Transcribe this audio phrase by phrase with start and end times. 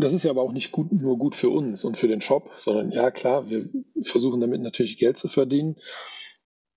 [0.00, 2.52] Das ist ja aber auch nicht gut, nur gut für uns und für den Shop,
[2.56, 3.68] sondern ja klar, wir
[4.02, 5.76] versuchen damit natürlich Geld zu verdienen.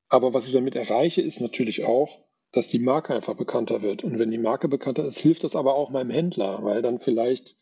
[0.10, 2.20] Aber was ich damit erreiche, ist natürlich auch,
[2.52, 4.04] dass die Marke einfach bekannter wird.
[4.04, 7.56] Und wenn die Marke bekannter ist, hilft das aber auch meinem Händler, weil dann vielleicht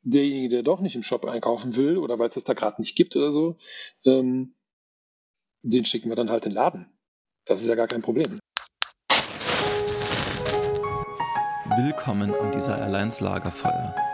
[0.00, 2.96] derjenige, der doch nicht im Shop einkaufen will oder weil es das da gerade nicht
[2.96, 3.58] gibt oder so,
[4.06, 4.54] ähm,
[5.60, 6.86] den schicken wir dann halt in den Laden.
[7.44, 8.40] Das ist ja gar kein Problem.
[11.76, 14.13] Willkommen am Desire Alliance Lagerfeuer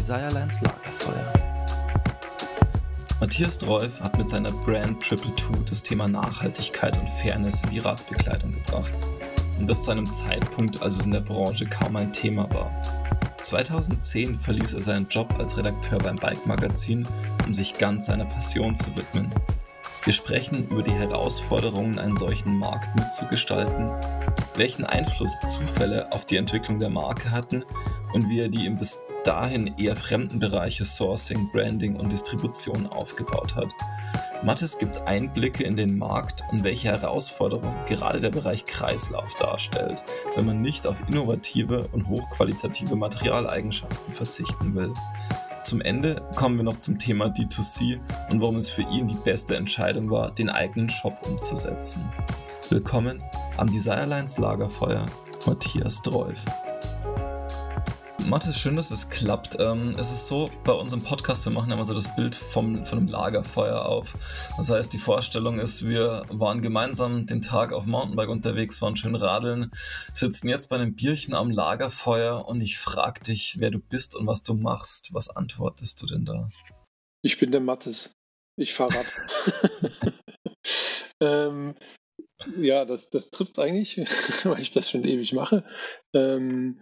[0.00, 1.32] Desirelines Lagerfeuer.
[3.20, 7.80] Matthias Dreuf hat mit seiner Brand Triple Two das Thema Nachhaltigkeit und Fairness in die
[7.80, 8.94] Radbekleidung gebracht.
[9.58, 12.70] Und das zu einem Zeitpunkt, als es in der Branche kaum ein Thema war.
[13.42, 17.06] 2010 verließ er seinen Job als Redakteur beim Bike Magazin,
[17.44, 19.30] um sich ganz seiner Passion zu widmen.
[20.04, 23.90] Wir sprechen über die Herausforderungen, einen solchen Markt mitzugestalten,
[24.54, 27.62] welchen Einfluss Zufälle auf die Entwicklung der Marke hatten
[28.14, 33.54] und wie er die im bis dahin eher fremden Bereiche Sourcing, Branding und Distribution aufgebaut
[33.54, 33.72] hat.
[34.42, 40.02] Mattes gibt Einblicke in den Markt und welche Herausforderungen gerade der Bereich Kreislauf darstellt,
[40.34, 44.92] wenn man nicht auf innovative und hochqualitative Materialeigenschaften verzichten will.
[45.62, 49.56] Zum Ende kommen wir noch zum Thema D2C und warum es für ihn die beste
[49.56, 52.02] Entscheidung war, den eigenen Shop umzusetzen.
[52.70, 53.22] Willkommen
[53.58, 55.04] am Desirelines Lagerfeuer,
[55.46, 56.44] Matthias Dreuf.
[58.30, 59.56] Mathis, schön, dass es klappt.
[59.58, 62.98] Ähm, es ist so, bei unserem Podcast, wir machen immer so das Bild vom, von
[62.98, 64.14] einem Lagerfeuer auf.
[64.56, 69.16] Das heißt, die Vorstellung ist, wir waren gemeinsam den Tag auf Mountainbike unterwegs, waren schön
[69.16, 69.72] radeln,
[70.12, 74.28] sitzen jetzt bei einem Bierchen am Lagerfeuer und ich frage dich, wer du bist und
[74.28, 75.12] was du machst.
[75.12, 76.48] Was antwortest du denn da?
[77.22, 78.12] Ich bin der Mathis.
[78.56, 80.14] Ich fahre Rad.
[81.20, 81.74] ähm,
[82.58, 83.96] ja, das, das trifft es eigentlich,
[84.44, 85.64] weil ich das schon ewig mache.
[86.14, 86.80] Ähm,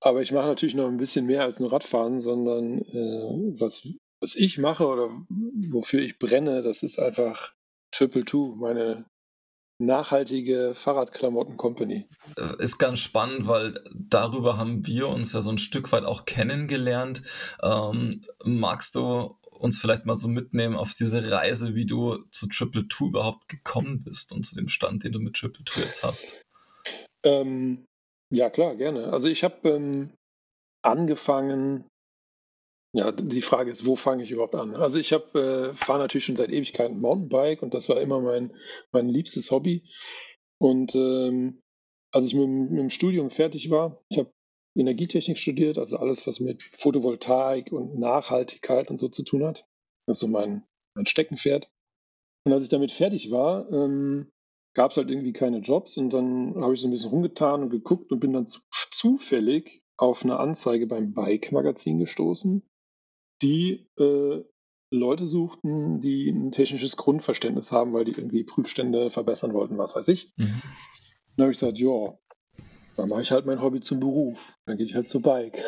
[0.00, 3.86] aber ich mache natürlich noch ein bisschen mehr als nur Radfahren, sondern äh, was,
[4.20, 5.10] was ich mache oder
[5.70, 7.52] wofür ich brenne, das ist einfach
[7.92, 9.04] Triple Two, meine
[9.80, 12.08] nachhaltige Fahrradklamotten-Company.
[12.36, 16.26] Äh, ist ganz spannend, weil darüber haben wir uns ja so ein Stück weit auch
[16.26, 17.22] kennengelernt.
[17.62, 22.88] Ähm, magst du uns vielleicht mal so mitnehmen auf diese Reise, wie du zu Triple
[22.88, 26.40] Two überhaupt gekommen bist und zu dem Stand, den du mit Triple Two jetzt hast?
[27.22, 27.86] Ähm,
[28.30, 29.12] ja, klar, gerne.
[29.12, 30.12] Also ich habe ähm,
[30.82, 31.84] angefangen,
[32.92, 34.74] ja, die Frage ist, wo fange ich überhaupt an?
[34.74, 38.52] Also ich habe, äh, fahre natürlich schon seit Ewigkeiten Mountainbike und das war immer mein,
[38.92, 39.88] mein liebstes Hobby.
[40.60, 41.62] Und ähm,
[42.12, 44.32] als ich mit, mit dem Studium fertig war, ich habe
[44.76, 49.66] Energietechnik studiert, also alles, was mit Photovoltaik und Nachhaltigkeit und so zu tun hat.
[50.06, 50.64] Das ist so mein,
[50.94, 51.68] mein Steckenpferd.
[52.44, 54.30] Und als ich damit fertig war, ähm,
[54.74, 57.70] gab es halt irgendwie keine Jobs und dann habe ich so ein bisschen rumgetan und
[57.70, 58.46] geguckt und bin dann
[58.90, 62.62] zufällig auf eine Anzeige beim Bike-Magazin gestoßen,
[63.42, 64.42] die äh,
[64.90, 70.08] Leute suchten, die ein technisches Grundverständnis haben, weil die irgendwie Prüfstände verbessern wollten, was weiß
[70.08, 70.32] ich.
[70.36, 70.62] Mhm.
[71.36, 72.18] Dann habe ich gesagt, ja,
[72.96, 74.58] dann mache ich halt mein Hobby zum Beruf.
[74.66, 75.62] Dann gehe ich halt zur Bike.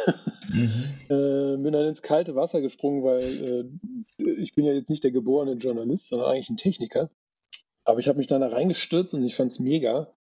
[0.50, 0.70] Mhm.
[1.08, 3.70] äh, bin dann ins kalte Wasser gesprungen, weil
[4.20, 7.10] äh, ich bin ja jetzt nicht der geborene Journalist, sondern eigentlich ein Techniker.
[7.84, 10.12] Aber ich habe mich dann da reingestürzt und ich fand es mega,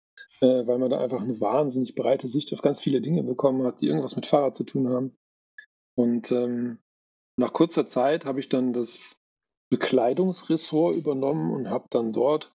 [0.41, 3.81] äh, weil man da einfach eine wahnsinnig breite Sicht auf ganz viele Dinge bekommen hat,
[3.81, 5.15] die irgendwas mit Fahrrad zu tun haben.
[5.95, 6.79] Und ähm,
[7.37, 9.19] nach kurzer Zeit habe ich dann das
[9.69, 12.53] Bekleidungsressort übernommen und habe dann dort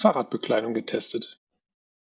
[0.00, 1.40] Fahrradbekleidung getestet.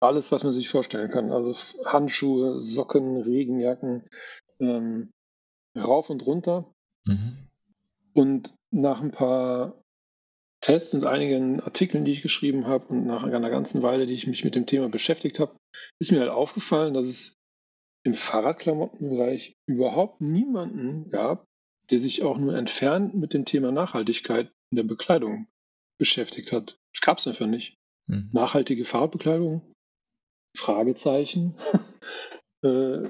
[0.02, 1.31] Alles, was man sich vorstellen kann.
[1.31, 1.53] Also
[1.85, 4.09] Handschuhe, Socken, Regenjacken,
[4.59, 5.12] ähm,
[5.78, 6.73] rauf und runter.
[7.06, 7.47] Mhm.
[8.14, 9.82] Und nach ein paar
[10.61, 14.28] Tests und einigen Artikeln, die ich geschrieben habe und nach einer ganzen Weile, die ich
[14.28, 15.58] mich mit dem Thema beschäftigt habe,
[15.99, 17.35] ist mir halt aufgefallen, dass es
[18.03, 21.46] im Fahrradklamottenbereich überhaupt niemanden gab,
[21.90, 25.47] der sich auch nur entfernt mit dem Thema Nachhaltigkeit in der Bekleidung
[25.99, 26.78] beschäftigt hat.
[26.93, 27.78] Das gab es einfach nicht.
[28.07, 28.29] Mhm.
[28.31, 29.61] Nachhaltige Fahrradbekleidung?
[30.55, 31.55] Fragezeichen.
[32.64, 33.09] äh,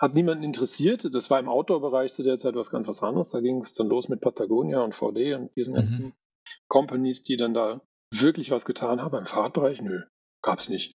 [0.00, 1.14] hat niemanden interessiert.
[1.14, 3.30] Das war im Outdoor-Bereich zu der Zeit was ganz was anderes.
[3.30, 6.12] Da ging es dann los mit Patagonia und VD und diesen mhm.
[6.70, 9.18] Companies, die dann da wirklich was getan haben.
[9.18, 10.04] Im Fahrradbereich, nö,
[10.42, 10.94] gab es nicht.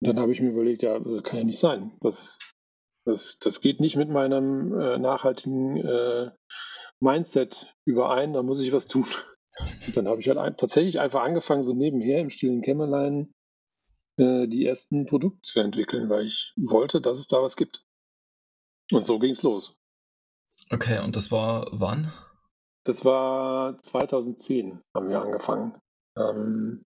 [0.00, 1.92] Dann habe ich mir überlegt, ja, kann ja nicht sein.
[2.00, 2.38] Das
[3.06, 6.30] Das, das geht nicht mit meinem äh, nachhaltigen äh,
[7.00, 9.06] Mindset überein, da muss ich was tun.
[9.86, 13.32] Und dann habe ich halt ein, tatsächlich einfach angefangen, so nebenher im stillen Kämmerlein
[14.18, 17.82] äh, die ersten Produkte zu entwickeln, weil ich wollte, dass es da was gibt.
[18.92, 19.78] Und so ging es los.
[20.70, 22.12] Okay, und das war wann?
[22.84, 25.78] Das war 2010, haben wir angefangen.
[26.16, 26.82] Ähm,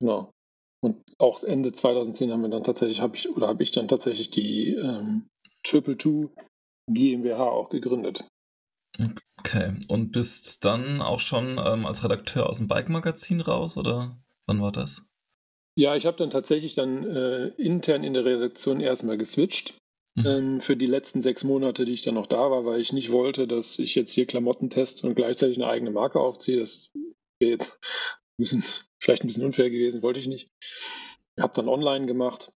[0.00, 0.30] genau.
[0.82, 4.30] Und auch Ende 2010 haben wir dann tatsächlich, habe ich, oder habe ich dann tatsächlich
[4.30, 5.28] die ähm,
[5.64, 6.30] Triple Two
[6.88, 8.24] GmbH auch gegründet.
[9.40, 14.62] Okay, und bist dann auch schon ähm, als Redakteur aus dem Bike-Magazin raus oder wann
[14.62, 15.06] war das?
[15.78, 19.76] Ja, ich habe dann tatsächlich dann äh, intern in der Redaktion erstmal geswitcht
[20.16, 20.26] mhm.
[20.26, 23.12] ähm, für die letzten sechs Monate, die ich dann noch da war, weil ich nicht
[23.12, 26.58] wollte, dass ich jetzt hier Klamotten teste und gleichzeitig eine eigene Marke aufziehe.
[26.58, 26.92] Das
[27.38, 28.64] wäre jetzt ein bisschen,
[29.00, 30.50] vielleicht ein bisschen unfair gewesen, wollte ich nicht.
[31.38, 32.52] Habe dann online gemacht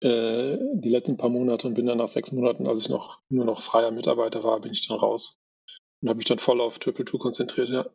[0.00, 3.44] äh, die letzten paar Monate und bin dann nach sechs Monaten, als ich noch nur
[3.44, 5.40] noch freier Mitarbeiter war, bin ich dann raus
[6.00, 7.86] und habe mich dann voll auf Triple Two konzentriert, ja.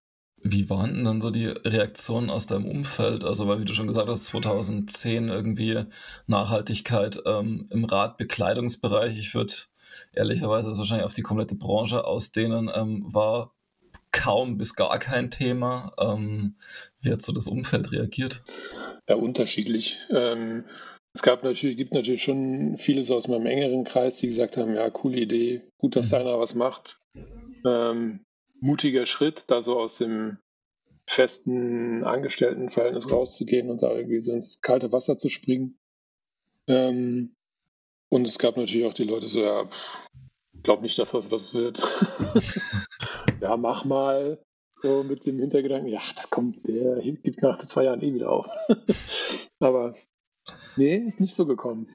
[0.44, 3.24] Wie waren denn dann so die Reaktionen aus deinem Umfeld?
[3.24, 5.86] Also, weil, wie du schon gesagt hast, 2010 irgendwie
[6.28, 9.18] Nachhaltigkeit ähm, im Radbekleidungsbereich.
[9.18, 9.54] Ich würde
[10.14, 13.54] ehrlicherweise das wahrscheinlich auf die komplette Branche ausdehnen, ähm, war
[14.12, 15.94] kaum bis gar kein Thema.
[16.00, 16.56] Ähm,
[17.02, 18.44] wie hat so das Umfeld reagiert?
[19.10, 20.00] Ja, unterschiedlich.
[20.10, 20.66] Ähm,
[21.14, 24.90] es gab natürlich, gibt natürlich schon vieles aus meinem engeren Kreis, die gesagt haben, ja,
[24.90, 26.18] coole Idee, gut, dass mhm.
[26.18, 27.00] einer was macht.
[27.66, 28.26] Ähm,
[28.64, 30.38] mutiger Schritt, da so aus dem
[31.06, 35.78] festen Angestelltenverhältnis rauszugehen und da irgendwie so ins kalte Wasser zu springen.
[36.68, 37.36] Ähm,
[38.10, 39.70] und es gab natürlich auch die Leute so, ja,
[40.64, 41.82] glaub nicht, dass was was wird.
[43.42, 44.42] ja, mach mal.
[44.82, 48.50] So mit dem Hintergedanken, ja, das kommt, der gibt nach zwei Jahren eh wieder auf.
[49.60, 49.96] Aber
[50.76, 51.90] nee, ist nicht so gekommen.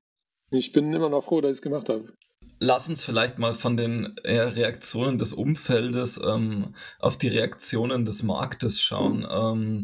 [0.50, 2.14] Ich bin immer noch froh, dass ich es gemacht habe
[2.58, 8.80] lass uns vielleicht mal von den Reaktionen des Umfeldes ähm, auf die Reaktionen des Marktes
[8.80, 9.82] schauen, ähm,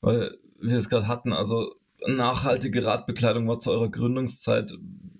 [0.00, 1.74] weil wir es gerade hatten, also
[2.06, 4.72] nachhaltige Radbekleidung war zu eurer Gründungszeit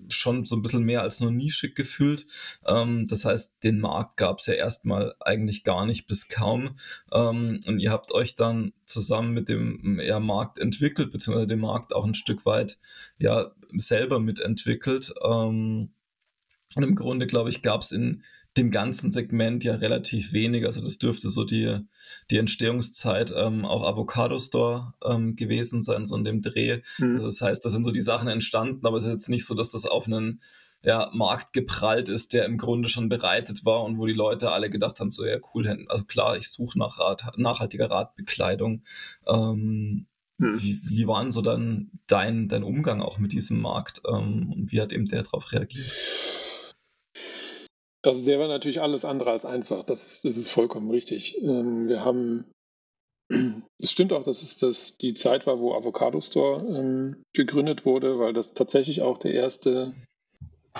[0.08, 2.26] schon so ein bisschen mehr als nur nischig gefühlt.
[2.66, 6.76] Ähm, das heißt, den Markt gab es ja erstmal eigentlich gar nicht bis kaum.
[7.12, 11.94] Ähm, und ihr habt euch dann zusammen mit dem ja, Markt entwickelt, beziehungsweise den Markt
[11.94, 12.78] auch ein Stück weit
[13.18, 15.14] ja selber mitentwickelt.
[15.24, 15.90] Ähm,
[16.76, 18.22] und im Grunde, glaube ich, gab es in
[18.56, 20.66] dem ganzen Segment ja relativ wenig.
[20.66, 21.78] Also das dürfte so die,
[22.30, 26.80] die Entstehungszeit ähm, auch Avocado Store ähm, gewesen sein, so in dem Dreh.
[26.98, 27.16] Mhm.
[27.16, 29.54] Also das heißt, da sind so die Sachen entstanden, aber es ist jetzt nicht so,
[29.54, 30.40] dass das auf einen
[30.84, 34.68] ja, Markt geprallt ist, der im Grunde schon bereitet war und wo die Leute alle
[34.68, 38.82] gedacht haben, so ja cool, also klar, ich suche nach Rad, nachhaltiger Radbekleidung.
[39.26, 40.06] Ähm,
[40.38, 40.60] hm.
[40.60, 44.72] Wie, wie war denn so dann dein, dein Umgang auch mit diesem Markt ähm, und
[44.72, 45.94] wie hat eben der darauf reagiert?
[48.02, 49.84] Also der war natürlich alles andere als einfach.
[49.84, 51.40] Das ist, das ist vollkommen richtig.
[51.40, 52.44] Ähm, wir haben,
[53.80, 58.18] es stimmt auch, dass es das die Zeit war, wo Avocado Store ähm, gegründet wurde,
[58.18, 59.94] weil das tatsächlich auch der erste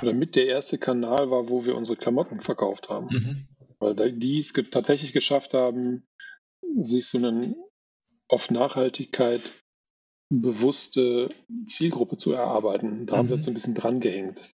[0.01, 3.09] oder mit der erste Kanal war, wo wir unsere Klamotten verkauft haben.
[3.11, 3.49] Mhm.
[3.79, 6.05] Weil die es tatsächlich geschafft haben,
[6.77, 7.55] sich so eine
[8.29, 9.43] auf Nachhaltigkeit
[10.31, 11.29] bewusste
[11.67, 13.07] Zielgruppe zu erarbeiten.
[13.07, 13.19] Da mhm.
[13.19, 13.45] haben wir uns mhm.
[13.45, 14.51] so ein bisschen dran gehängt.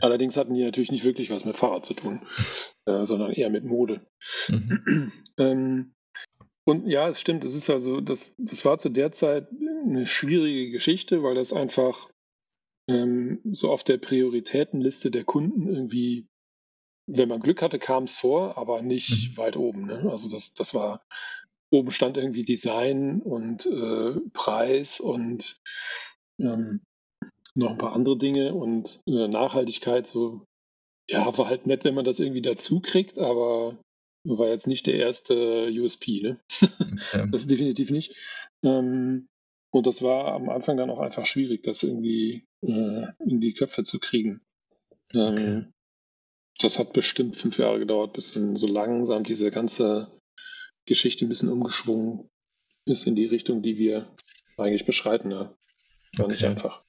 [0.00, 2.26] Allerdings hatten die natürlich nicht wirklich was mit Fahrrad zu tun,
[2.86, 4.06] äh, sondern eher mit Mode.
[4.48, 5.12] Mhm.
[5.38, 5.94] ähm,
[6.64, 9.48] und ja, es stimmt, es ist also, das, das war zu der Zeit
[9.84, 12.10] eine schwierige Geschichte, weil das einfach
[12.88, 16.28] ähm, so auf der Prioritätenliste der Kunden irgendwie,
[17.06, 19.36] wenn man Glück hatte, kam es vor, aber nicht mhm.
[19.36, 19.86] weit oben.
[19.86, 20.08] Ne?
[20.10, 21.04] Also das, das war,
[21.70, 25.60] oben stand irgendwie Design und äh, Preis und
[26.38, 26.82] ähm,
[27.54, 30.46] noch ein paar andere Dinge und äh, Nachhaltigkeit so,
[31.08, 33.78] ja, war halt nett, wenn man das irgendwie dazu kriegt, aber
[34.24, 36.40] war jetzt nicht der erste USP, ne?
[36.60, 37.28] Okay.
[37.32, 38.14] das ist definitiv nicht.
[38.62, 39.28] Ähm,
[39.72, 43.84] und das war am Anfang dann auch einfach schwierig, das irgendwie äh, in die Köpfe
[43.84, 44.42] zu kriegen.
[45.14, 45.64] Ähm, okay.
[46.58, 50.10] Das hat bestimmt fünf Jahre gedauert, bis dann so langsam diese ganze
[50.86, 52.28] Geschichte ein bisschen umgeschwungen
[52.84, 54.14] ist in die Richtung, die wir
[54.58, 55.30] eigentlich beschreiten.
[55.30, 55.56] Ja.
[56.16, 56.32] War okay.
[56.32, 56.82] nicht einfach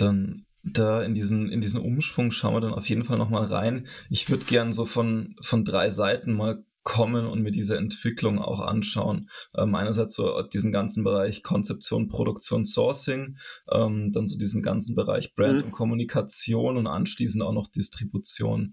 [0.00, 3.86] dann da in diesen, in diesen Umschwung schauen wir dann auf jeden Fall nochmal rein.
[4.10, 8.60] Ich würde gern so von, von drei Seiten mal kommen und mir diese Entwicklung auch
[8.60, 9.28] anschauen.
[9.54, 13.36] Ähm, einerseits so diesen ganzen Bereich Konzeption, Produktion, Sourcing,
[13.70, 15.64] ähm, dann so diesen ganzen Bereich Brand mhm.
[15.64, 18.72] und Kommunikation und anschließend auch noch Distribution.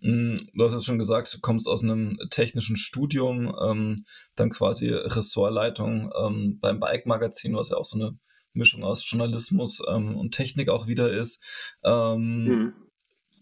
[0.00, 4.04] Mhm, du hast es schon gesagt, du kommst aus einem technischen Studium, ähm,
[4.36, 8.16] dann quasi Ressortleitung ähm, beim Bike Magazin, was ja auch so eine
[8.52, 11.42] Mischung aus Journalismus ähm, und Technik auch wieder ist.
[11.84, 12.72] Ähm, mhm.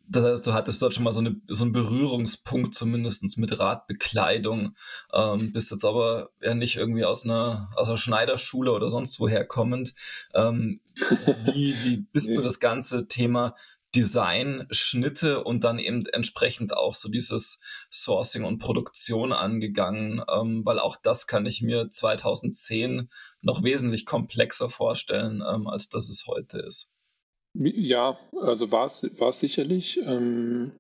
[0.06, 4.74] das heißt, du hattest dort schon mal so, eine, so einen Berührungspunkt zumindest mit Radbekleidung,
[5.12, 9.44] ähm, bist jetzt aber ja nicht irgendwie aus einer, aus einer Schneiderschule oder sonst woher
[9.44, 9.94] kommend.
[10.34, 10.80] Ähm,
[11.44, 13.54] wie, wie bist du das ganze Thema
[13.98, 17.58] Design, Schnitte und dann eben entsprechend auch so dieses
[17.92, 23.08] Sourcing und Produktion angegangen, ähm, weil auch das kann ich mir 2010
[23.42, 26.92] noch wesentlich komplexer vorstellen, ähm, als das es heute ist.
[27.54, 29.98] Ja, also war es sicherlich.
[30.04, 30.76] Ähm,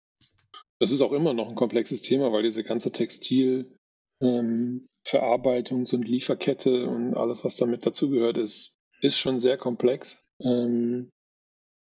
[0.78, 3.74] das ist auch immer noch ein komplexes Thema, weil diese ganze Textil,
[4.22, 10.22] ähm, und Lieferkette und alles, was damit dazugehört, ist, ist schon sehr komplex.
[10.40, 11.10] Ähm,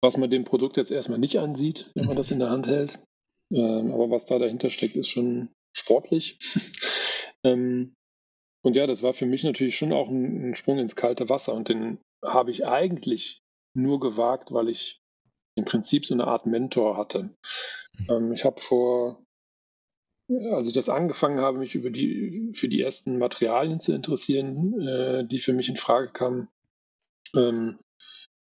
[0.02, 3.00] was man dem Produkt jetzt erstmal nicht ansieht, wenn man das in der Hand hält.
[3.52, 6.38] Ähm, aber was da dahinter steckt, ist schon sportlich.
[7.44, 7.94] ähm,
[8.64, 11.54] und ja, das war für mich natürlich schon auch ein, ein Sprung ins kalte Wasser
[11.54, 13.42] und den habe ich eigentlich
[13.74, 15.00] nur gewagt, weil ich
[15.56, 17.36] im Prinzip so eine Art Mentor hatte.
[18.10, 19.24] Ähm, ich habe vor,
[20.30, 25.28] als ich das angefangen habe, mich über die, für die ersten Materialien zu interessieren, äh,
[25.28, 26.48] die für mich in Frage kamen,
[27.36, 27.80] ähm,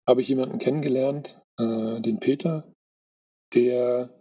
[0.07, 2.71] habe ich jemanden kennengelernt, äh, den Peter,
[3.53, 4.19] der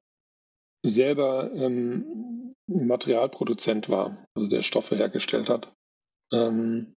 [0.85, 5.73] selber ähm, Materialproduzent war, also der Stoffe hergestellt hat.
[6.33, 6.95] Ähm,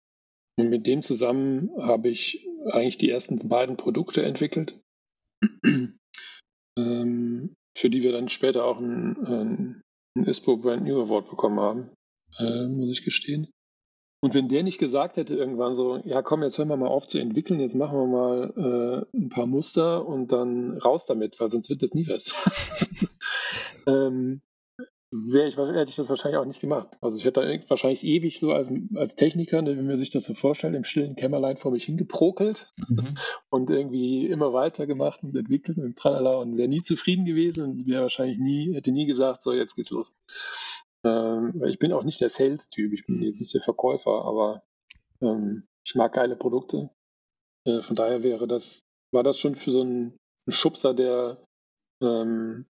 [0.60, 4.80] und mit dem zusammen habe ich eigentlich die ersten beiden Produkte entwickelt,
[6.78, 9.82] ähm, für die wir dann später auch ein, ein,
[10.18, 11.92] ein ISPO Brand New Award bekommen haben,
[12.40, 13.52] äh, muss ich gestehen.
[14.20, 17.08] Und wenn der nicht gesagt hätte irgendwann so, ja komm, jetzt hören wir mal auf
[17.08, 21.50] zu entwickeln, jetzt machen wir mal äh, ein paar Muster und dann raus damit, weil
[21.50, 22.32] sonst wird das nie was.
[23.88, 24.42] ähm,
[25.12, 26.98] wäre ich, hätte ich das wahrscheinlich auch nicht gemacht.
[27.00, 30.26] Also ich hätte da wahrscheinlich ewig so als, als Techniker, ne, wenn man sich das
[30.26, 33.18] so vorstellt, im stillen Kämmerlein vor mich hingeprokelt mhm.
[33.50, 37.88] und irgendwie immer weiter gemacht und entwickelt und tralala und wäre nie zufrieden gewesen und
[37.88, 40.14] wäre wahrscheinlich nie, hätte nie gesagt, so jetzt geht's los.
[41.08, 44.64] Ähm, ich bin auch nicht der Sales-Typ, ich bin jetzt nicht der Verkäufer, aber
[45.22, 46.90] ähm, ich mag geile Produkte.
[47.66, 51.44] Äh, von daher wäre das, war das schon für so einen, einen Schubser, der
[52.02, 52.66] ähm,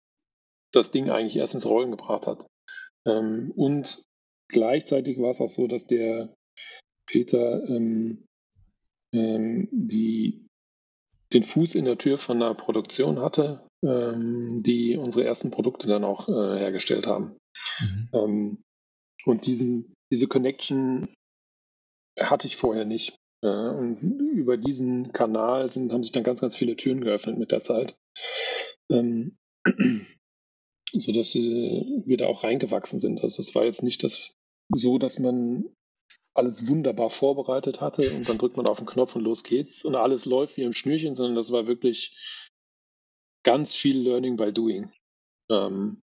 [0.72, 2.46] das Ding eigentlich erst ins Rollen gebracht hat.
[3.06, 4.02] Ähm, und
[4.48, 6.34] gleichzeitig war es auch so, dass der
[7.06, 8.26] Peter ähm,
[9.14, 10.46] ähm, die,
[11.32, 16.04] den Fuß in der Tür von einer Produktion hatte, ähm, die unsere ersten Produkte dann
[16.04, 17.36] auch äh, hergestellt haben.
[17.80, 18.08] Mhm.
[18.12, 18.64] Ähm,
[19.24, 21.08] und diesen, diese Connection
[22.18, 23.16] hatte ich vorher nicht.
[23.42, 27.52] Äh, und über diesen Kanal sind, haben sich dann ganz, ganz viele Türen geöffnet mit
[27.52, 27.96] der Zeit.
[28.90, 29.36] Ähm,
[30.92, 33.20] sodass wir da auch reingewachsen sind.
[33.20, 34.34] Also es war jetzt nicht das
[34.74, 35.68] so, dass man
[36.34, 39.94] alles wunderbar vorbereitet hatte und dann drückt man auf den Knopf und los geht's und
[39.94, 42.50] alles läuft wie im Schnürchen, sondern das war wirklich
[43.42, 44.92] ganz viel Learning by Doing.
[45.50, 46.02] Ähm,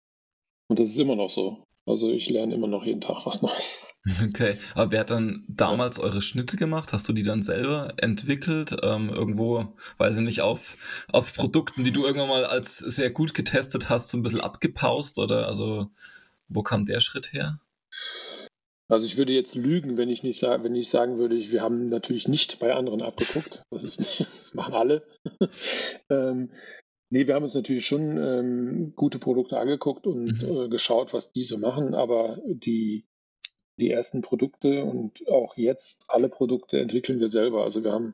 [0.70, 1.64] und das ist immer noch so.
[1.86, 3.80] Also ich lerne immer noch jeden Tag was Neues.
[4.24, 6.04] Okay, aber wer hat dann damals ja.
[6.04, 6.94] eure Schnitte gemacht?
[6.94, 8.76] Hast du die dann selber entwickelt?
[8.84, 10.78] Ähm, irgendwo, weiß ich nicht, auf,
[11.12, 15.20] auf Produkten, die du irgendwann mal als sehr gut getestet hast, so ein bisschen abgepaust?
[15.20, 15.88] Oder also,
[16.48, 17.60] wo kam der Schritt her?
[18.88, 22.28] Also ich würde jetzt lügen, wenn ich nicht, wenn ich sagen würde, wir haben natürlich
[22.28, 23.64] nicht bei anderen abgeguckt.
[23.70, 25.08] Das ist nicht, das machen alle.
[26.10, 26.52] ähm,
[27.12, 30.58] Nee, wir haben uns natürlich schon ähm, gute Produkte angeguckt und mhm.
[30.58, 33.08] äh, geschaut, was diese machen, aber die,
[33.80, 37.64] die ersten Produkte und auch jetzt alle Produkte entwickeln wir selber.
[37.64, 38.14] Also wir haben,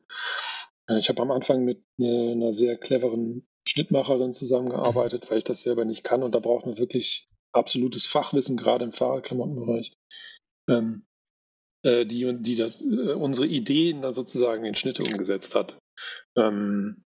[0.88, 5.62] äh, ich habe am Anfang mit ne, einer sehr cleveren Schnittmacherin zusammengearbeitet, weil ich das
[5.62, 9.92] selber nicht kann und da braucht man wirklich absolutes Fachwissen, gerade im Fahrradklamottenbereich.
[10.68, 11.04] Ähm,
[11.84, 15.78] äh, die, die das, äh, unsere Ideen dann sozusagen in Schnitte umgesetzt hat.
[16.36, 17.04] Ähm,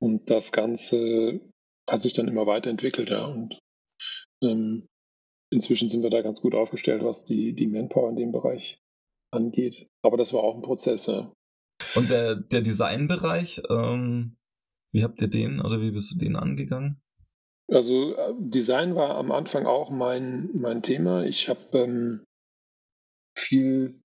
[0.00, 1.40] und das Ganze
[1.88, 3.26] hat sich dann immer weiterentwickelt, ja.
[3.26, 3.58] Und
[4.42, 4.86] ähm,
[5.50, 8.78] inzwischen sind wir da ganz gut aufgestellt, was die, die Manpower in dem Bereich
[9.32, 9.88] angeht.
[10.02, 11.32] Aber das war auch ein Prozess, ja.
[11.94, 14.36] Und der, der Designbereich, ähm,
[14.92, 17.00] wie habt ihr den oder wie bist du den angegangen?
[17.68, 21.24] Also äh, Design war am Anfang auch mein, mein Thema.
[21.24, 22.24] Ich habe ähm,
[23.36, 24.00] viel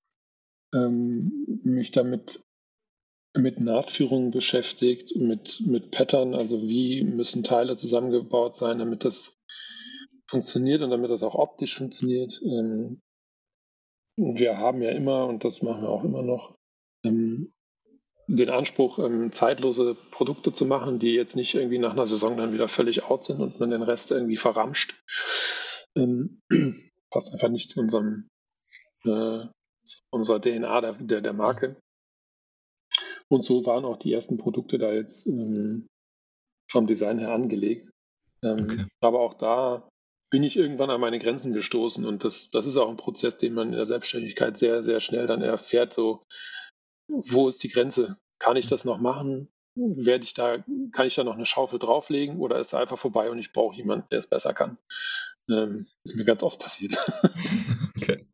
[0.74, 2.44] ähm, mich damit
[3.34, 9.38] mit Nahtführung beschäftigt, mit, mit Pattern, also wie müssen Teile zusammengebaut sein, damit das
[10.30, 12.42] funktioniert und damit das auch optisch funktioniert.
[12.44, 13.02] Ähm,
[14.18, 16.56] wir haben ja immer, und das machen wir auch immer noch,
[17.06, 17.54] ähm,
[18.28, 22.54] den Anspruch, ähm, zeitlose Produkte zu machen, die jetzt nicht irgendwie nach einer Saison dann
[22.54, 25.02] wieder völlig out sind und man den Rest irgendwie verramscht.
[27.12, 28.30] passt einfach nicht zu unserem
[29.04, 29.46] äh,
[29.84, 31.76] zu unserer DNA der, der, der Marke.
[33.32, 35.88] Und so waren auch die ersten Produkte da jetzt ähm,
[36.70, 37.90] vom Design her angelegt.
[38.44, 38.86] Ähm, okay.
[39.00, 39.88] Aber auch da
[40.30, 43.54] bin ich irgendwann an meine Grenzen gestoßen und das, das ist auch ein Prozess, den
[43.54, 46.26] man in der Selbstständigkeit sehr, sehr schnell dann erfährt, so,
[47.08, 48.18] wo ist die Grenze?
[48.38, 49.48] Kann ich das noch machen?
[49.76, 50.58] Werde ich da,
[50.92, 53.78] kann ich da noch eine Schaufel drauflegen oder ist er einfach vorbei und ich brauche
[53.78, 54.78] jemanden, der es besser kann?
[55.50, 56.98] Ähm, ist mir ganz oft passiert.
[58.02, 58.26] Okay.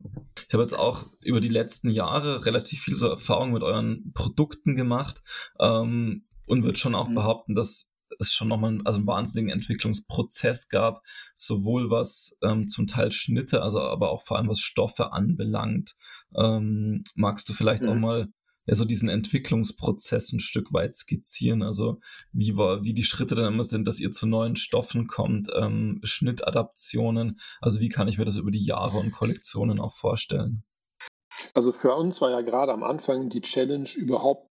[0.48, 4.74] Ich habe jetzt auch über die letzten Jahre relativ viel so Erfahrung mit euren Produkten
[4.76, 5.22] gemacht
[5.60, 7.14] ähm, und würde schon auch mhm.
[7.14, 11.02] behaupten, dass es schon nochmal also einen wahnsinnigen Entwicklungsprozess gab,
[11.34, 15.96] sowohl was ähm, zum Teil Schnitte, also aber auch vor allem was Stoffe anbelangt.
[16.34, 17.88] Ähm, magst du vielleicht mhm.
[17.90, 18.28] auch mal
[18.68, 21.62] ja, so diesen Entwicklungsprozess ein Stück weit skizzieren?
[21.62, 22.00] Also
[22.32, 26.00] wie, war, wie die Schritte dann immer sind, dass ihr zu neuen Stoffen kommt, ähm,
[26.02, 27.38] Schnittadaptionen.
[27.60, 30.64] Also wie kann ich mir das über die Jahre und Kollektionen auch vorstellen?
[31.54, 34.48] Also für uns war ja gerade am Anfang die Challenge, überhaupt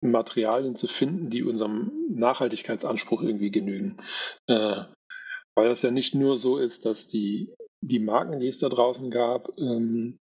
[0.00, 3.98] Materialien zu finden, die unserem Nachhaltigkeitsanspruch irgendwie genügen.
[4.48, 4.82] Äh,
[5.54, 9.10] weil das ja nicht nur so ist, dass die, die Marken, die es da draußen
[9.10, 10.18] gab, ähm,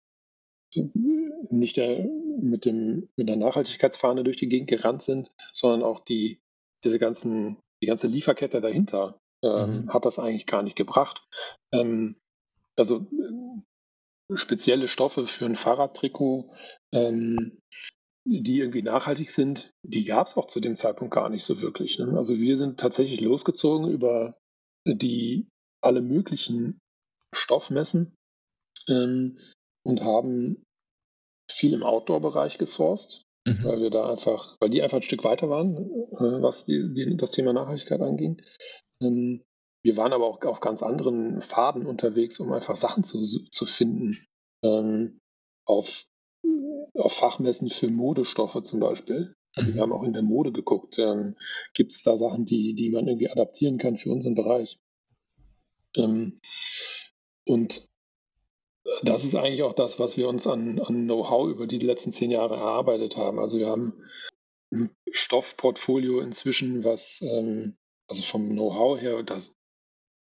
[0.74, 2.06] nicht der,
[2.42, 6.40] mit, dem, mit der Nachhaltigkeitsfahne durch die Gegend gerannt sind, sondern auch die,
[6.84, 9.94] diese ganzen, die ganze Lieferkette dahinter ähm, mhm.
[9.94, 11.24] hat das eigentlich gar nicht gebracht.
[11.74, 12.18] Ähm,
[12.78, 16.54] also äh, spezielle Stoffe für ein Fahrradtrikot
[16.94, 17.60] ähm,
[18.26, 21.98] die irgendwie nachhaltig sind, die gab es auch zu dem Zeitpunkt gar nicht so wirklich.
[21.98, 22.14] Ne?
[22.16, 24.38] Also wir sind tatsächlich losgezogen über
[24.86, 25.48] die
[25.82, 26.80] alle möglichen
[27.34, 28.16] Stoffmessen
[28.88, 29.40] ähm,
[29.90, 30.64] und haben
[31.52, 33.64] viel im Outdoor-Bereich gesourced, mhm.
[33.64, 37.18] weil wir da einfach, weil die einfach ein Stück weiter waren, äh, was die, die,
[37.18, 38.42] das Thema Nachhaltigkeit anging.
[39.02, 39.44] Ähm,
[39.84, 44.16] wir waren aber auch auf ganz anderen Faden unterwegs, um einfach Sachen zu, zu finden.
[44.64, 45.20] Ähm,
[45.66, 46.06] auf
[46.96, 49.34] auf Fachmessen für Modestoffe zum Beispiel.
[49.56, 49.76] Also mhm.
[49.76, 51.36] wir haben auch in der Mode geguckt, ähm,
[51.74, 54.80] gibt es da Sachen, die, die man irgendwie adaptieren kann für unseren Bereich.
[55.96, 56.40] Ähm,
[57.48, 57.88] und
[59.04, 62.32] das ist eigentlich auch das, was wir uns an, an Know-how über die letzten zehn
[62.32, 63.40] Jahre erarbeitet haben.
[63.40, 64.04] Also wir haben
[64.72, 67.76] ein Stoffportfolio inzwischen, was ähm,
[68.08, 69.56] also vom Know-how her, das,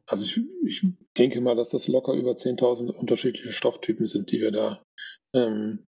[0.06, 0.82] also ich, ich
[1.16, 4.82] denke mal, dass das locker über 10.000 unterschiedliche Stofftypen sind, die wir da
[5.34, 5.84] ähm,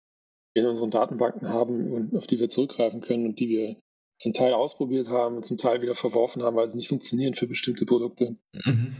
[0.54, 3.76] in unseren Datenbanken haben und auf die wir zurückgreifen können und die wir
[4.20, 7.46] zum Teil ausprobiert haben und zum Teil wieder verworfen haben, weil sie nicht funktionieren für
[7.46, 8.36] bestimmte Produkte.
[8.52, 8.96] Mhm.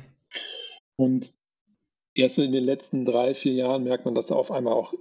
[0.96, 1.32] Und
[2.18, 4.94] erst in den letzten drei, vier Jahren merkt man, dass auf einmal auch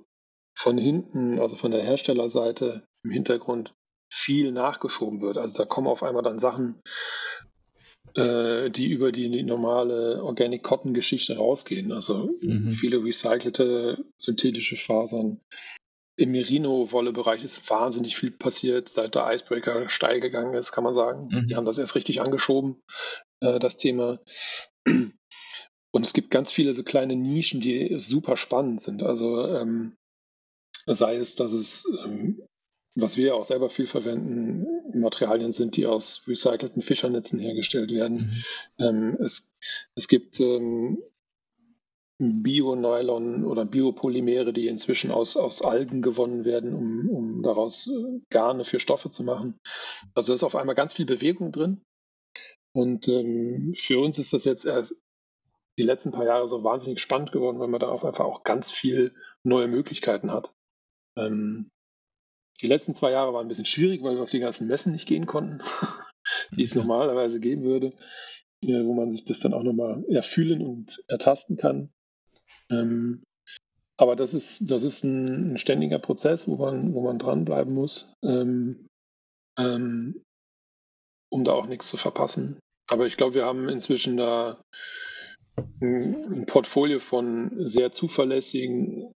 [0.56, 3.76] von hinten, also von der Herstellerseite im Hintergrund
[4.12, 5.38] viel nachgeschoben wird.
[5.38, 6.82] Also da kommen auf einmal dann Sachen,
[8.16, 11.92] äh, die über die, normale Organic Cotton Geschichte rausgehen.
[11.92, 12.72] Also mhm.
[12.72, 15.42] viele recycelte synthetische Fasern,
[16.18, 21.30] im Merino-Wolle-Bereich ist wahnsinnig viel passiert, seit der Icebreaker steil gegangen ist, kann man sagen.
[21.32, 21.48] Mhm.
[21.48, 22.82] Die haben das erst richtig angeschoben,
[23.40, 24.20] äh, das Thema.
[25.98, 29.02] Und es gibt ganz viele so kleine Nischen, die super spannend sind.
[29.02, 29.98] Also ähm,
[30.86, 32.44] sei es, dass es, ähm,
[32.94, 38.44] was wir auch selber viel verwenden, Materialien sind, die aus recycelten Fischernetzen hergestellt werden.
[38.78, 38.86] Mhm.
[38.86, 39.56] Ähm, es,
[39.96, 41.00] es gibt ähm,
[42.20, 48.66] Bio-Nylon oder Biopolymere, die inzwischen aus, aus Algen gewonnen werden, um, um daraus äh, Garne
[48.66, 49.60] für Stoffe zu machen.
[50.14, 51.82] Also da ist auf einmal ganz viel Bewegung drin.
[52.72, 54.94] Und ähm, für uns ist das jetzt erst
[55.78, 59.14] die letzten paar Jahre so wahnsinnig spannend geworden, weil man da einfach auch ganz viel
[59.44, 60.54] neue Möglichkeiten hat.
[61.18, 61.70] Ähm,
[62.62, 65.08] die letzten zwei Jahre waren ein bisschen schwierig, weil wir auf die ganzen Messen nicht
[65.08, 65.62] gehen konnten,
[66.56, 67.94] die es normalerweise geben würde,
[68.66, 71.92] äh, wo man sich das dann auch nochmal erfühlen und ertasten kann.
[72.72, 73.24] Ähm,
[73.98, 78.14] aber das ist, das ist ein, ein, ständiger Prozess, wo man, wo man dranbleiben muss,
[78.24, 78.88] ähm,
[79.58, 80.24] ähm,
[81.30, 82.60] um da auch nichts zu verpassen.
[82.88, 84.62] Aber ich glaube, wir haben inzwischen da
[85.82, 89.12] ein, Portfolio von sehr zuverlässigen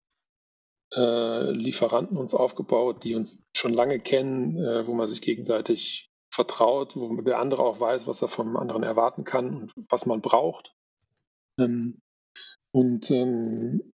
[0.93, 6.95] äh, Lieferanten uns aufgebaut, die uns schon lange kennen, äh, wo man sich gegenseitig vertraut,
[6.95, 10.73] wo der andere auch weiß, was er vom anderen erwarten kann und was man braucht.
[11.59, 11.99] Ähm,
[12.71, 13.91] und ähm,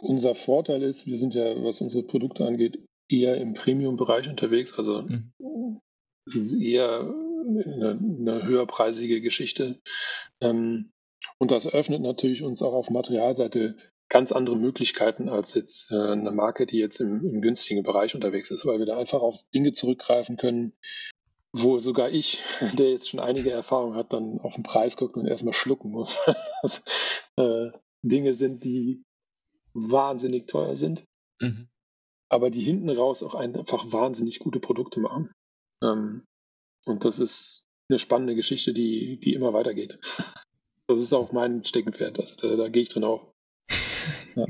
[0.00, 4.74] unser Vorteil ist, wir sind ja, was unsere Produkte angeht, eher im Premium-Bereich unterwegs.
[4.78, 5.80] Also mhm.
[6.26, 9.80] es ist eher eine, eine höherpreisige Geschichte.
[10.40, 10.90] Ähm,
[11.38, 13.76] und das eröffnet natürlich uns auch auf Materialseite
[14.08, 18.50] ganz andere Möglichkeiten als jetzt äh, eine Marke, die jetzt im, im günstigen Bereich unterwegs
[18.50, 20.72] ist, weil wir da einfach auf Dinge zurückgreifen können,
[21.52, 22.38] wo sogar ich,
[22.78, 26.20] der jetzt schon einige Erfahrung hat, dann auf den Preis guckt und erstmal schlucken muss.
[26.62, 26.84] das,
[27.36, 27.70] äh,
[28.02, 29.02] Dinge sind, die
[29.72, 31.04] wahnsinnig teuer sind,
[31.40, 31.68] mhm.
[32.28, 35.32] aber die hinten raus auch einfach wahnsinnig gute Produkte machen.
[35.82, 36.24] Ähm,
[36.86, 39.98] und das ist eine spannende Geschichte, die, die immer weitergeht.
[40.86, 42.18] das ist auch mein Steckenpferd.
[42.18, 43.04] Das, da, da gehe ich drin.
[44.36, 44.44] Ja.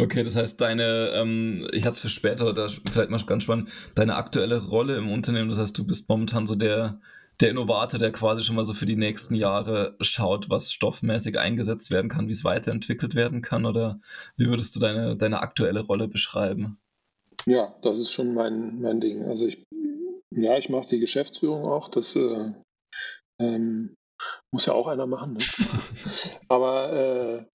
[0.00, 3.70] Okay, das heißt, deine, ähm, ich hatte es für später, oder vielleicht mal ganz spannend,
[3.96, 7.00] deine aktuelle Rolle im Unternehmen, das heißt, du bist momentan so der,
[7.40, 11.90] der Innovator, der quasi schon mal so für die nächsten Jahre schaut, was stoffmäßig eingesetzt
[11.90, 14.00] werden kann, wie es weiterentwickelt werden kann, oder
[14.36, 16.78] wie würdest du deine, deine aktuelle Rolle beschreiben?
[17.46, 19.24] Ja, das ist schon mein, mein Ding.
[19.24, 19.64] Also ich,
[20.34, 22.52] ja, ich mache die Geschäftsführung auch, das äh,
[23.38, 23.94] ähm,
[24.50, 25.34] muss ja auch einer machen.
[25.34, 25.44] Ne?
[26.48, 27.46] Aber äh,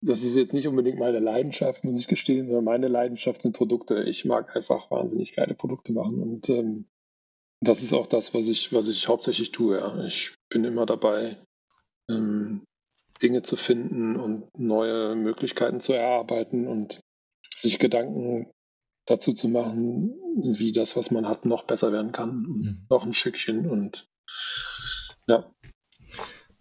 [0.00, 4.02] das ist jetzt nicht unbedingt meine Leidenschaft, muss ich gestehen, sondern meine Leidenschaft sind Produkte.
[4.02, 6.86] Ich mag einfach wahnsinnig geile Produkte machen und ähm,
[7.60, 9.78] das ist auch das, was ich, was ich hauptsächlich tue.
[9.78, 10.04] Ja.
[10.04, 11.38] Ich bin immer dabei,
[12.10, 12.64] ähm,
[13.22, 17.00] Dinge zu finden und neue Möglichkeiten zu erarbeiten und
[17.54, 18.50] sich Gedanken
[19.06, 20.12] dazu zu machen,
[20.56, 22.42] wie das, was man hat, noch besser werden kann.
[22.42, 22.86] Mhm.
[22.90, 24.08] Noch ein Stückchen und
[25.28, 25.52] ja.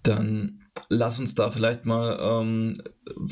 [0.04, 2.74] Dann lass uns da vielleicht mal ähm,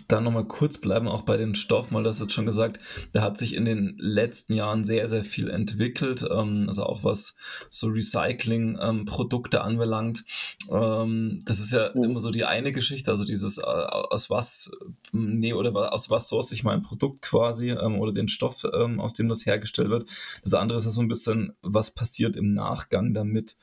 [0.07, 2.79] da nochmal kurz bleiben, auch bei den Stoffen, weil das jetzt schon gesagt,
[3.11, 7.35] da hat sich in den letzten Jahren sehr, sehr viel entwickelt, ähm, also auch was
[7.69, 10.25] so Recycling-Produkte ähm, anbelangt.
[10.71, 12.03] Ähm, das ist ja mhm.
[12.03, 14.71] immer so die eine Geschichte, also dieses äh, aus was,
[15.11, 19.13] nee, oder aus was source ich mein Produkt quasi ähm, oder den Stoff, ähm, aus
[19.13, 20.07] dem das hergestellt wird.
[20.43, 23.57] Das andere ist ja so ein bisschen, was passiert im Nachgang damit.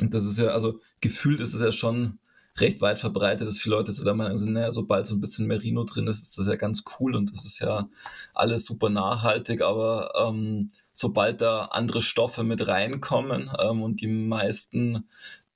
[0.00, 2.18] Und das ist ja, also gefühlt ist es ja schon
[2.58, 5.46] recht weit verbreitet, dass viele Leute zu der Meinung sind, naja, sobald so ein bisschen
[5.46, 7.88] Merino drin ist, ist das ja ganz cool und das ist ja
[8.34, 15.08] alles super nachhaltig, aber ähm, sobald da andere Stoffe mit reinkommen ähm, und die meisten,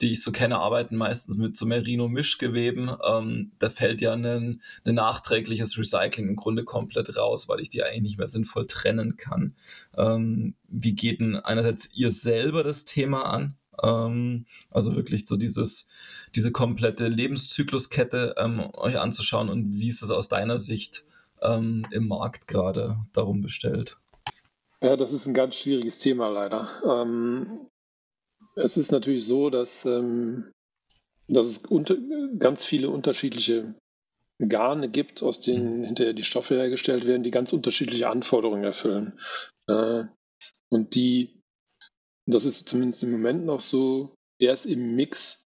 [0.02, 4.94] die ich so kenne, arbeiten meistens mit so Merino-Mischgeweben, ähm, da fällt ja ein, ein
[4.94, 9.54] nachträgliches Recycling im Grunde komplett raus, weil ich die eigentlich nicht mehr sinnvoll trennen kann.
[9.96, 13.56] Ähm, wie geht denn einerseits ihr selber das Thema an?
[13.82, 15.88] Ähm, also wirklich so dieses,
[16.34, 21.04] diese komplette Lebenszykluskette ähm, euch anzuschauen und wie ist es aus deiner Sicht
[21.42, 23.96] ähm, im Markt gerade darum bestellt?
[24.82, 26.68] Ja, das ist ein ganz schwieriges Thema leider.
[26.84, 27.66] Ähm,
[28.56, 30.52] es ist natürlich so, dass, ähm,
[31.28, 31.96] dass es unter,
[32.38, 33.74] ganz viele unterschiedliche
[34.38, 39.18] Garne gibt, aus denen hinterher die Stoffe hergestellt werden, die ganz unterschiedliche Anforderungen erfüllen.
[39.66, 40.04] Äh,
[40.70, 41.39] und die
[42.34, 45.46] das ist zumindest im Moment noch so, erst im Mix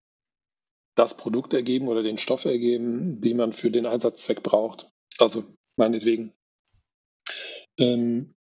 [0.96, 4.90] das Produkt ergeben oder den Stoff ergeben, den man für den Einsatzzweck braucht.
[5.18, 5.46] Also
[5.78, 6.34] meinetwegen.
[7.78, 8.36] Ähm,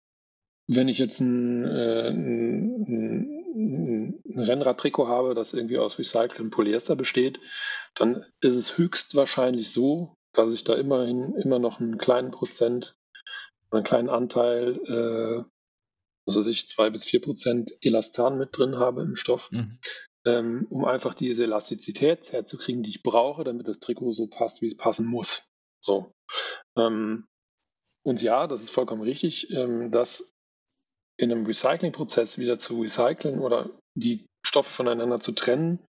[0.67, 3.23] wenn ich jetzt ein, äh, ein,
[3.55, 7.39] ein Rennradtrikot habe, das irgendwie aus recyceltem Polyester besteht,
[7.95, 12.97] dann ist es höchstwahrscheinlich so, dass ich da immerhin immer noch einen kleinen Prozent,
[13.71, 15.43] einen kleinen Anteil äh,
[16.27, 19.79] was weiß ich, zwei bis vier Prozent Elastan mit drin habe im Stoff, mhm.
[20.25, 24.67] ähm, um einfach diese Elastizität herzukriegen, die ich brauche, damit das Trikot so passt, wie
[24.67, 25.49] es passen muss.
[25.83, 26.11] So.
[26.77, 27.25] Ähm,
[28.03, 30.33] und ja, das ist vollkommen richtig, ähm, dass
[31.17, 35.79] in einem Recyclingprozess wieder zu recyceln oder die Stoffe voneinander zu trennen,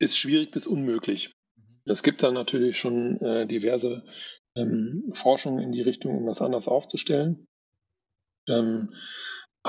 [0.00, 1.32] ist schwierig bis unmöglich.
[1.56, 1.80] Mhm.
[1.84, 4.04] Es gibt da natürlich schon äh, diverse
[4.56, 7.46] ähm, Forschungen in die Richtung, um das anders aufzustellen.
[8.48, 8.94] Ähm,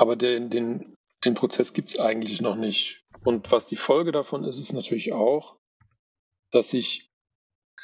[0.00, 3.04] aber den, den, den Prozess gibt es eigentlich noch nicht.
[3.22, 5.58] Und was die Folge davon ist, ist natürlich auch,
[6.50, 7.10] dass sich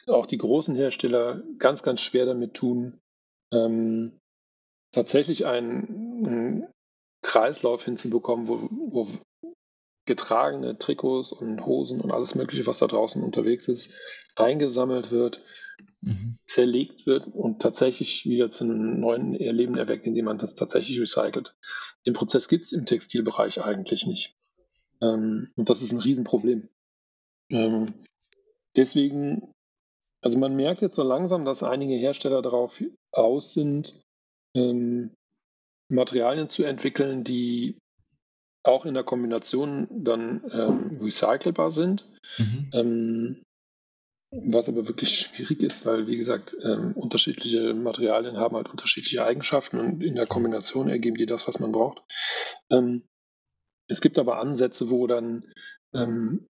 [0.07, 2.99] auch die großen Hersteller ganz, ganz schwer damit tun,
[3.53, 4.19] ähm,
[4.93, 6.67] tatsächlich einen, einen,
[7.23, 9.09] Kreislauf hinzubekommen, wo, wo
[10.07, 13.93] getragene Trikots und Hosen und alles Mögliche, was da draußen unterwegs ist,
[14.37, 15.43] eingesammelt wird,
[16.07, 16.39] mhm.
[16.47, 21.57] zerlegt wird und tatsächlich wieder zu einem neuen Erleben erweckt, indem man das tatsächlich recycelt.
[22.07, 24.35] Den Prozess gibt es im Textilbereich eigentlich nicht.
[25.03, 26.69] Ähm, und das ist ein Riesenproblem.
[27.51, 27.93] Ähm,
[28.77, 29.53] deswegen,
[30.23, 34.03] also man merkt jetzt so langsam, dass einige Hersteller darauf aus sind,
[34.55, 35.11] ähm,
[35.89, 37.79] Materialien zu entwickeln, die
[38.63, 42.09] auch in der Kombination dann ähm, recycelbar sind.
[42.39, 43.43] Mhm.
[44.31, 49.79] Was aber wirklich schwierig ist, weil, wie gesagt, ähm, unterschiedliche Materialien haben halt unterschiedliche Eigenschaften
[49.79, 52.03] und in der Kombination ergeben die das, was man braucht.
[52.71, 53.07] Ähm,
[53.89, 55.45] es gibt aber Ansätze, wo dann
[55.95, 56.49] ähm,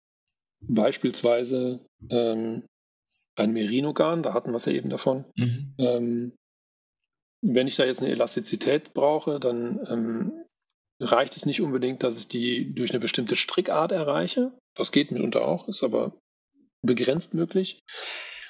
[0.59, 2.65] beispielsweise ähm,
[3.35, 5.73] ein Merino-Garn, da hatten wir es ja eben davon, mhm.
[5.77, 6.33] Ähm,
[7.43, 10.45] wenn ich da jetzt eine Elastizität brauche, dann ähm,
[10.99, 14.51] reicht es nicht unbedingt, dass ich die durch eine bestimmte Strickart erreiche.
[14.75, 16.19] Das geht mitunter auch, ist aber
[16.81, 17.83] begrenzt möglich,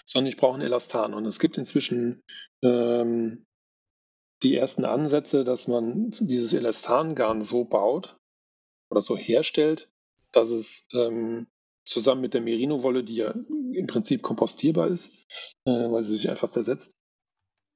[0.06, 1.14] sondern ich brauche ein Elastan.
[1.14, 2.22] Und es gibt inzwischen
[2.64, 3.46] ähm,
[4.44, 8.18] die ersten Ansätze, dass man dieses Elastangarn so baut
[8.90, 9.90] oder so herstellt,
[10.32, 11.48] dass es ähm,
[11.86, 13.34] zusammen mit der Merino-Wolle, die ja
[13.74, 15.28] im Prinzip kompostierbar ist,
[15.66, 16.94] äh, weil sie sich einfach zersetzt,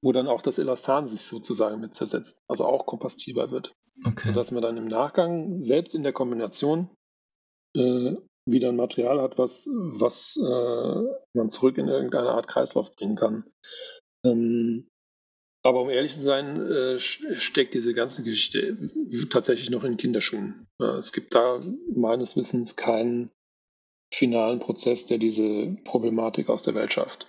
[0.01, 3.73] wo dann auch das Elastan sich sozusagen mit zersetzt, also auch kompostierbar wird.
[4.03, 4.29] Okay.
[4.29, 6.89] Sodass man dann im Nachgang selbst in der Kombination
[7.75, 8.13] äh,
[8.45, 11.03] wieder ein Material hat, was, was äh,
[11.33, 13.43] man zurück in irgendeine Art Kreislauf bringen kann.
[14.23, 14.87] Ähm,
[15.63, 18.77] aber um ehrlich zu sein, äh, steckt diese ganze Geschichte
[19.31, 20.67] tatsächlich noch in Kinderschuhen.
[20.79, 21.59] es gibt da
[21.95, 23.31] meines Wissens keinen
[24.13, 27.27] finalen Prozess, der diese Problematik aus der Welt schafft.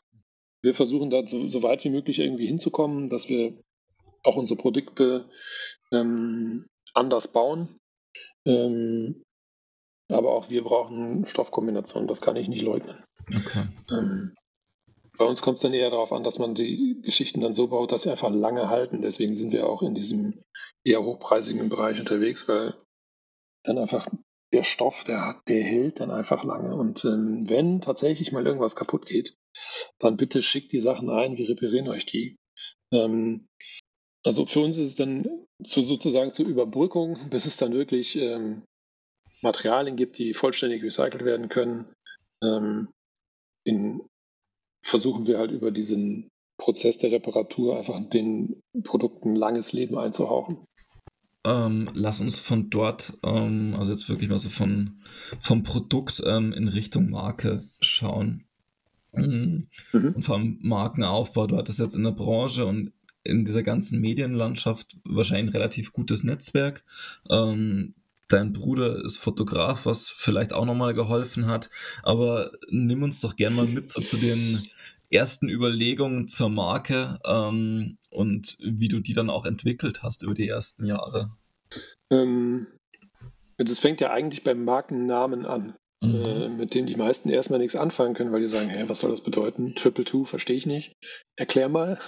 [0.62, 3.58] Wir versuchen da so, so weit wie möglich irgendwie hinzukommen, dass wir
[4.22, 5.30] auch unsere Produkte
[5.92, 7.68] ähm, anders bauen.
[8.46, 9.22] Ähm,
[10.08, 13.02] aber auch wir brauchen Stoffkombinationen, das kann ich nicht leugnen.
[13.28, 13.64] Okay.
[13.90, 14.34] Ähm,
[15.18, 17.92] bei uns kommt es dann eher darauf an, dass man die Geschichten dann so baut,
[17.92, 19.02] dass sie einfach lange halten.
[19.02, 20.42] Deswegen sind wir auch in diesem
[20.84, 22.74] eher hochpreisigen Bereich unterwegs, weil
[23.64, 24.06] dann einfach
[24.52, 26.74] der Stoff, der, der hält dann einfach lange.
[26.74, 29.36] Und ähm, wenn tatsächlich mal irgendwas kaputt geht,
[29.98, 32.36] dann bitte schickt die Sachen ein, wir reparieren euch die.
[32.92, 33.48] Ähm,
[34.24, 35.26] also für uns ist es dann
[35.64, 38.62] zu, sozusagen zur Überbrückung, bis es dann wirklich ähm,
[39.42, 41.86] Materialien gibt, die vollständig recycelt werden können.
[42.42, 42.88] Ähm,
[43.64, 44.02] in
[44.82, 50.58] versuchen wir halt über diesen Prozess der Reparatur einfach den Produkten langes Leben einzuhauchen.
[51.44, 55.00] Ähm, lass uns von dort, ähm, also jetzt wirklich mal so von,
[55.40, 58.44] vom Produkt ähm, in Richtung Marke schauen.
[59.12, 59.68] Mhm.
[59.92, 60.12] Mhm.
[60.16, 61.46] Und allem Markenaufbau.
[61.46, 66.22] Du hattest jetzt in der Branche und in dieser ganzen Medienlandschaft wahrscheinlich ein relativ gutes
[66.22, 66.84] Netzwerk.
[67.28, 67.94] Ähm,
[68.28, 71.70] dein Bruder ist Fotograf, was vielleicht auch nochmal geholfen hat.
[72.02, 74.68] Aber nimm uns doch gerne mal mit so zu den
[75.10, 80.48] ersten Überlegungen zur Marke ähm, und wie du die dann auch entwickelt hast über die
[80.48, 81.30] ersten Jahre.
[82.10, 82.66] Ähm,
[83.58, 86.14] das fängt ja eigentlich beim Markennamen an, mhm.
[86.14, 89.10] äh, mit dem die meisten erstmal nichts anfangen können, weil die sagen, hey, was soll
[89.10, 89.74] das bedeuten?
[89.74, 90.92] Triple Two verstehe ich nicht.
[91.36, 91.98] Erklär mal.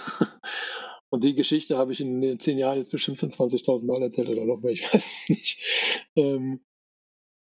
[1.11, 4.29] Und die Geschichte habe ich in den zehn Jahren jetzt bestimmt schon 20.000 Mal erzählt
[4.29, 5.63] oder noch mehr, ich weiß es nicht.
[6.15, 6.61] Ähm,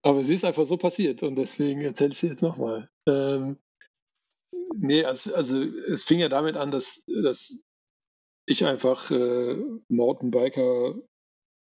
[0.02, 2.90] aber sie ist einfach so passiert und deswegen erzähle ich sie jetzt nochmal.
[3.08, 3.58] Ähm,
[4.76, 7.64] nee, also, also, es fing ja damit an, dass, dass
[8.46, 9.56] ich einfach äh,
[9.88, 10.96] Mountainbiker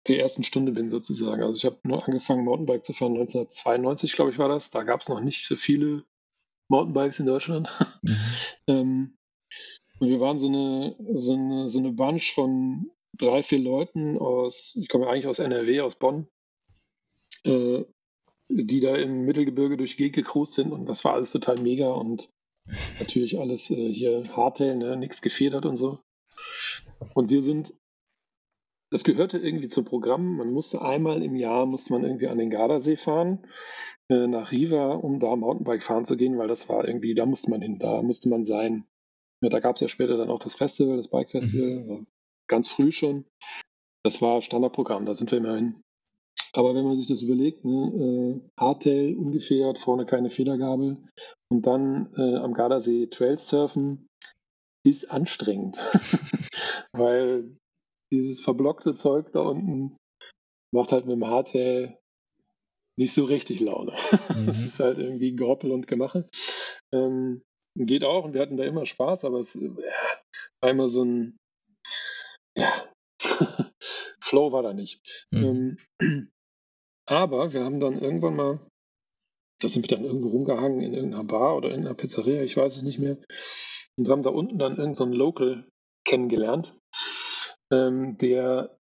[0.09, 1.43] der ersten Stunde bin sozusagen.
[1.43, 4.71] Also ich habe nur angefangen, Mountainbike zu fahren, 1992 glaube ich war das.
[4.71, 6.05] Da gab es noch nicht so viele
[6.69, 7.71] Mountainbikes in Deutschland.
[8.03, 8.17] Mhm.
[8.67, 9.19] ähm,
[9.99, 14.77] und wir waren so eine, so eine, so eine Bunch von drei, vier Leuten aus,
[14.81, 16.29] ich komme ja eigentlich aus NRW, aus Bonn,
[17.45, 17.85] äh,
[18.49, 22.31] die da im Mittelgebirge durch Gegend gecruised sind und das war alles total mega und
[22.99, 26.01] natürlich alles äh, hier Hardtail, ne, nichts gefedert und so.
[27.15, 27.75] Und wir sind,
[28.91, 32.51] das gehörte irgendwie zum Programm, man musste einmal im Jahr, musste man irgendwie an den
[32.51, 33.47] Gardasee fahren,
[34.09, 37.51] äh, nach Riva, um da Mountainbike fahren zu gehen, weil das war irgendwie, da musste
[37.51, 38.87] man hin, da musste man sein.
[39.43, 41.79] Ja, da gab es ja später dann auch das Festival, das Bike Festival, mhm.
[41.79, 42.07] also
[42.49, 43.25] ganz früh schon.
[44.05, 45.83] Das war Standardprogramm, da sind wir immerhin.
[46.53, 50.97] Aber wenn man sich das überlegt, ne, äh, Hardtail ungefähr, vorne keine Federgabel
[51.51, 54.09] und dann äh, am Gardasee Trails surfen,
[54.85, 55.77] ist anstrengend.
[56.93, 57.57] Weil
[58.13, 59.97] dieses verblockte Zeug da unten
[60.73, 61.99] macht halt mit dem Hardtail
[62.99, 63.93] nicht so richtig Laune.
[64.35, 64.47] Mhm.
[64.47, 66.29] Das ist halt irgendwie Gehoppel und Gemache.
[66.93, 67.43] Ähm,
[67.79, 69.71] Geht auch und wir hatten da immer Spaß, aber es ja,
[70.61, 71.39] war immer so ein
[72.57, 72.91] ja,
[74.23, 75.01] Flow war da nicht.
[75.31, 75.77] Mhm.
[76.01, 76.31] Ähm,
[77.07, 78.67] aber wir haben dann irgendwann mal,
[79.61, 82.77] da sind wir dann irgendwo rumgehangen in irgendeiner Bar oder in einer Pizzeria, ich weiß
[82.77, 83.19] es nicht mehr,
[83.99, 85.69] und haben da unten dann irgendeinen so Local
[86.05, 86.75] kennengelernt,
[87.73, 88.77] ähm, der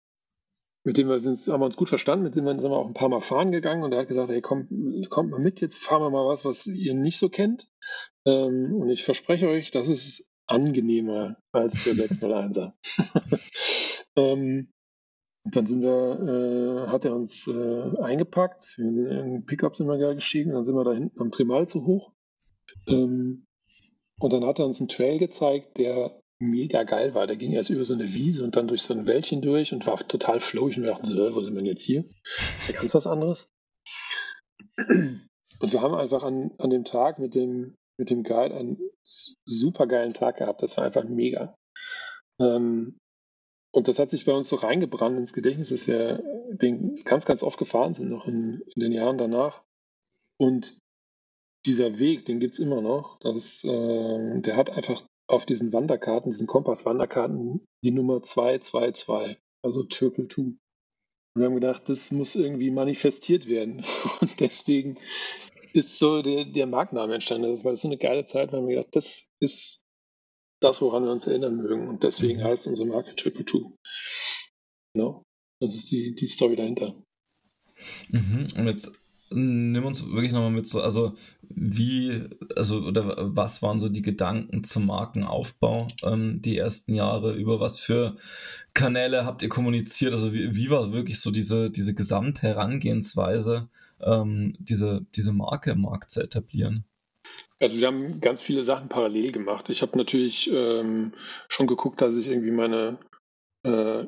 [0.86, 2.86] mit dem wir sind, haben wir uns gut verstanden, mit dem wir sind wir auch
[2.86, 4.68] ein paar Mal fahren gegangen und er hat gesagt, hey, komm,
[5.08, 7.66] kommt mal mit, jetzt fahren wir mal was, was ihr nicht so kennt.
[8.26, 12.72] Ähm, und ich verspreche euch, das ist angenehmer als der 601er.
[14.16, 14.72] ähm,
[15.44, 20.52] dann sind wir, äh, hat er uns äh, eingepackt, in den Pickup sind wir gestiegen,
[20.52, 22.12] dann sind wir da hinten am Trimal zu hoch.
[22.88, 23.46] Ähm,
[24.20, 27.26] und dann hat er uns einen Trail gezeigt, der mega geil war.
[27.26, 29.86] Der ging erst über so eine Wiese und dann durch so ein Wäldchen durch und
[29.86, 30.76] war total flowig.
[30.76, 32.04] Und wir dachten so, wo sind wir denn jetzt hier?
[32.60, 33.50] ist ja ganz was anderes.
[34.76, 39.86] Und wir haben einfach an, an dem Tag mit dem mit dem Guide einen super
[39.86, 40.62] geilen Tag gehabt.
[40.62, 41.56] Das war einfach mega.
[42.40, 42.98] Ähm,
[43.72, 47.42] und das hat sich bei uns so reingebrannt ins Gedächtnis, dass wir den ganz, ganz
[47.42, 49.62] oft gefahren sind, noch in, in den Jahren danach.
[50.36, 50.78] Und
[51.66, 53.18] dieser Weg, den gibt es immer noch.
[53.20, 60.28] Das, äh, der hat einfach auf diesen Wanderkarten, diesen Kompass-Wanderkarten, die Nummer 222, also Triple
[60.28, 60.42] Two.
[61.34, 63.84] Und wir haben gedacht, das muss irgendwie manifestiert werden.
[64.20, 64.98] Und deswegen
[65.74, 67.50] ist so der, der Markenname entstanden.
[67.50, 69.84] Das war so eine geile Zeit, weil wir gedacht, das ist
[70.60, 71.88] das, woran wir uns erinnern mögen.
[71.88, 72.44] Und deswegen mhm.
[72.44, 73.76] heißt unsere Marke Triple Two.
[74.94, 75.24] Genau.
[75.60, 76.94] Das ist die, die Story dahinter.
[78.08, 78.46] Mhm.
[78.56, 81.14] Und jetzt nimm uns wirklich nochmal mit so, also
[81.48, 87.34] wie, also oder was waren so die Gedanken zum Markenaufbau ähm, die ersten Jahre?
[87.34, 88.16] Über was für
[88.74, 90.12] Kanäle habt ihr kommuniziert?
[90.12, 93.68] Also wie, wie war wirklich so diese, diese gesamte Herangehensweise,
[94.00, 96.84] ähm, diese, diese Marke im Markt zu etablieren?
[97.60, 99.70] Also wir haben ganz viele Sachen parallel gemacht.
[99.70, 101.12] Ich habe natürlich ähm,
[101.48, 102.98] schon geguckt, dass ich irgendwie meine
[103.64, 104.04] äh,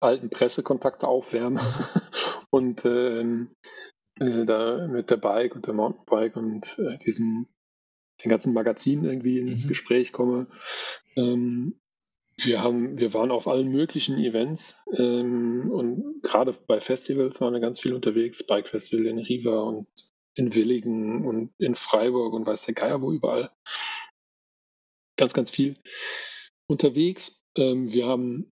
[0.00, 1.60] alten Pressekontakte aufwärme
[2.50, 3.50] und ähm,
[4.20, 7.48] äh, da mit der Bike und der Mountainbike und äh, diesen
[8.24, 9.70] den ganzen Magazinen irgendwie ins mhm.
[9.70, 10.48] Gespräch komme.
[11.16, 11.78] Ähm,
[12.36, 17.60] wir haben, wir waren auf allen möglichen Events ähm, und gerade bei Festivals waren wir
[17.60, 19.86] ganz viel unterwegs, Bike Festival in Riva und
[20.34, 23.50] in Willigen und in Freiburg und weiß der Geier wo überall.
[25.16, 25.76] Ganz, ganz viel
[26.66, 27.46] unterwegs.
[27.56, 28.50] Ähm, wir haben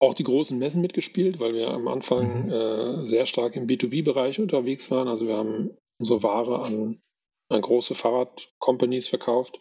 [0.00, 2.52] auch die großen Messen mitgespielt, weil wir am Anfang mhm.
[2.52, 5.08] äh, sehr stark im B2B-Bereich unterwegs waren.
[5.08, 7.00] Also wir haben unsere Ware an,
[7.48, 9.60] an große Fahrradcompanies verkauft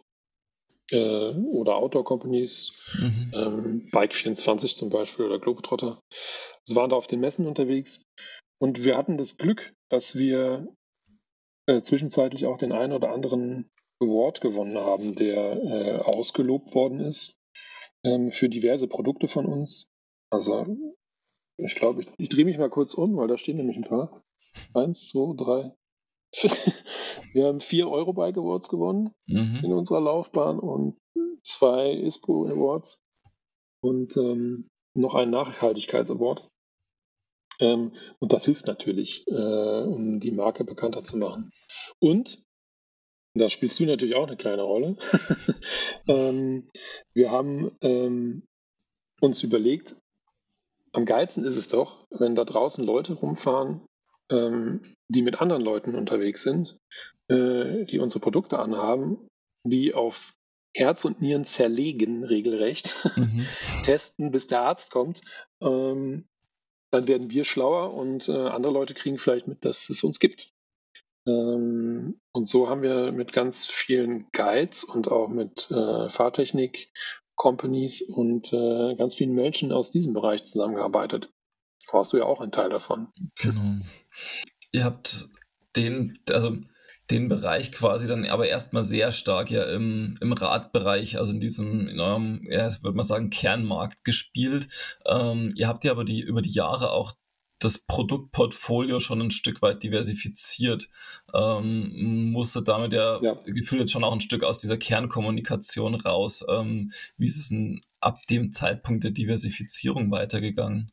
[0.92, 3.32] äh, oder Outdoor-Companies, mhm.
[3.34, 6.00] ähm, Bike24 zum Beispiel oder Globetrotter.
[6.68, 8.04] Also waren da auf den Messen unterwegs.
[8.60, 10.68] Und wir hatten das Glück, dass wir
[11.68, 13.70] äh, zwischenzeitlich auch den einen oder anderen
[14.00, 17.40] Award gewonnen haben, der äh, ausgelobt worden ist
[18.04, 19.90] ähm, für diverse Produkte von uns.
[20.30, 20.66] Also,
[21.58, 24.24] ich glaube, ich, ich drehe mich mal kurz um, weil da stehen nämlich ein paar.
[24.74, 25.76] Eins, zwei, drei.
[27.34, 29.62] Wir haben vier Eurobike Awards gewonnen mhm.
[29.64, 31.00] in unserer Laufbahn und
[31.44, 33.02] zwei ISPO Awards
[33.82, 36.50] und ähm, noch einen Nachhaltigkeitsaward.
[37.60, 41.52] Ähm, und das hilft natürlich, äh, um die Marke bekannter zu machen.
[42.00, 42.44] Und,
[43.34, 44.98] da spielst du natürlich auch eine kleine Rolle,
[46.08, 46.70] ähm,
[47.14, 48.48] wir haben ähm,
[49.22, 49.96] uns überlegt,
[50.94, 53.82] am geilsten ist es doch, wenn da draußen Leute rumfahren,
[54.32, 56.78] ähm, die mit anderen Leuten unterwegs sind,
[57.30, 59.28] äh, die unsere Produkte anhaben,
[59.64, 60.34] die auf
[60.76, 63.46] Herz und Nieren zerlegen, regelrecht, mhm.
[63.84, 65.22] testen, bis der Arzt kommt.
[65.62, 66.28] Ähm,
[66.92, 70.54] dann werden wir schlauer und äh, andere Leute kriegen vielleicht mit, dass es uns gibt.
[71.28, 76.92] Ähm, und so haben wir mit ganz vielen Guides und auch mit äh, Fahrtechnik
[77.38, 81.32] Companies und äh, ganz vielen Menschen aus diesem Bereich zusammengearbeitet.
[81.92, 83.08] Warst du ja auch ein Teil davon.
[83.40, 83.86] Genau.
[84.74, 85.30] Ihr habt
[85.78, 86.58] den, also
[87.10, 91.88] den Bereich quasi dann aber erstmal sehr stark ja im, im Radbereich, also in diesem,
[91.88, 94.68] in eurem, ja, würde man sagen, Kernmarkt gespielt.
[95.06, 97.14] Ähm, ihr habt ja aber die über die Jahre auch
[97.60, 100.90] das Produktportfolio schon ein Stück weit diversifiziert.
[101.34, 106.46] Ähm, musste damit ja, ja, gefühlt jetzt schon auch ein Stück aus dieser Kernkommunikation raus.
[106.50, 110.92] Ähm, wie ist es denn ab dem Zeitpunkt der Diversifizierung weitergegangen?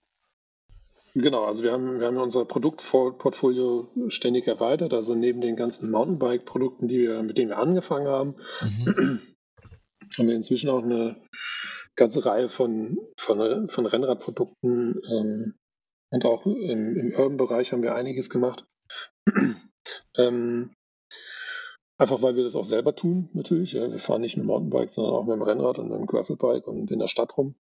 [1.17, 6.89] Genau, also wir haben, wir haben unser Produktportfolio ständig erweitert, also neben den ganzen Mountainbike-Produkten,
[6.89, 9.21] die wir, mit denen wir angefangen haben, mhm.
[10.19, 11.15] haben wir inzwischen auch eine
[11.95, 15.55] ganze Reihe von, von, von Rennradprodukten ähm,
[16.15, 18.65] und auch im, im Urban-Bereich haben wir einiges gemacht.
[20.17, 20.71] ähm,
[21.99, 23.73] einfach weil wir das auch selber tun, natürlich.
[23.73, 23.91] Ja.
[23.91, 26.69] Wir fahren nicht mit dem Mountainbike, sondern auch mit dem Rennrad und mit dem Gravelbike
[26.69, 27.57] und in der Stadt rum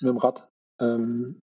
[0.00, 0.48] mit dem Rad.
[0.80, 1.40] Ähm,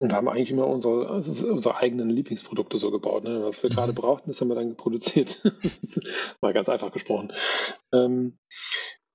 [0.00, 3.22] und haben eigentlich immer unsere, also unsere eigenen Lieblingsprodukte so gebaut.
[3.22, 3.44] Ne?
[3.44, 3.74] Was wir mhm.
[3.74, 5.40] gerade brauchten, das haben wir dann produziert.
[6.40, 7.32] Mal ganz einfach gesprochen.
[7.92, 8.38] Ähm,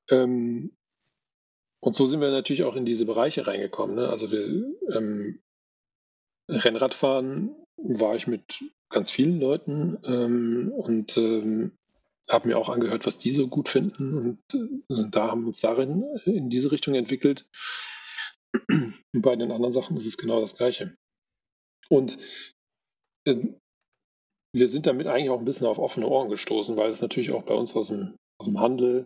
[0.09, 0.71] ähm,
[1.81, 3.97] und so sind wir natürlich auch in diese Bereiche reingekommen.
[3.97, 4.07] Ne?
[4.07, 4.41] Also wir
[4.95, 5.41] ähm,
[6.49, 11.71] Rennradfahren war ich mit ganz vielen Leuten ähm, und ähm,
[12.29, 15.61] habe mir auch angehört, was die so gut finden und äh, sind da haben uns
[15.61, 17.45] darin in diese Richtung entwickelt.
[18.69, 20.95] Und bei den anderen Sachen ist es genau das Gleiche.
[21.89, 22.17] Und
[23.25, 23.35] äh,
[24.53, 27.43] wir sind damit eigentlich auch ein bisschen auf offene Ohren gestoßen, weil es natürlich auch
[27.43, 29.05] bei uns aus dem, aus dem Handel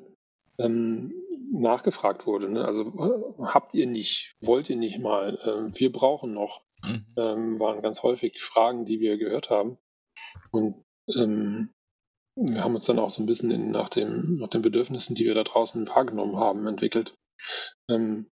[0.60, 1.14] ähm,
[1.52, 2.50] nachgefragt wurde.
[2.50, 2.64] Ne?
[2.64, 7.06] Also äh, habt ihr nicht, wollt ihr nicht mal, äh, wir brauchen noch, mhm.
[7.18, 9.78] ähm, waren ganz häufig Fragen, die wir gehört haben.
[10.52, 10.84] Und
[11.16, 11.70] ähm,
[12.36, 15.26] wir haben uns dann auch so ein bisschen in, nach, dem, nach den Bedürfnissen, die
[15.26, 17.18] wir da draußen wahrgenommen haben, entwickelt.
[17.90, 18.30] Ähm,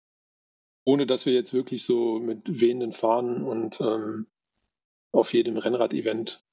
[0.85, 4.27] ohne dass wir jetzt wirklich so mit wehenden Fahnen und ähm,
[5.13, 6.45] auf jedem Rennrad-Event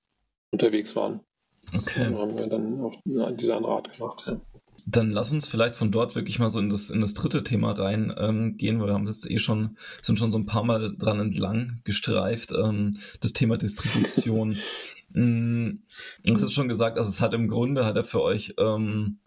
[0.52, 1.22] unterwegs waren.
[1.70, 1.80] Okay.
[1.96, 4.24] Das haben wir dann auf diese andere Art gemacht.
[4.26, 4.41] Ja.
[4.86, 7.72] Dann lass uns vielleicht von dort wirklich mal so in das, in das dritte Thema
[7.72, 11.20] reingehen, ähm, weil wir haben jetzt eh schon, sind schon so ein paar Mal dran
[11.20, 14.58] entlang gestreift, ähm, das Thema Distribution.
[15.16, 15.84] Mm,
[16.24, 19.20] du hast schon gesagt, also es hat im Grunde, hat er für euch ähm,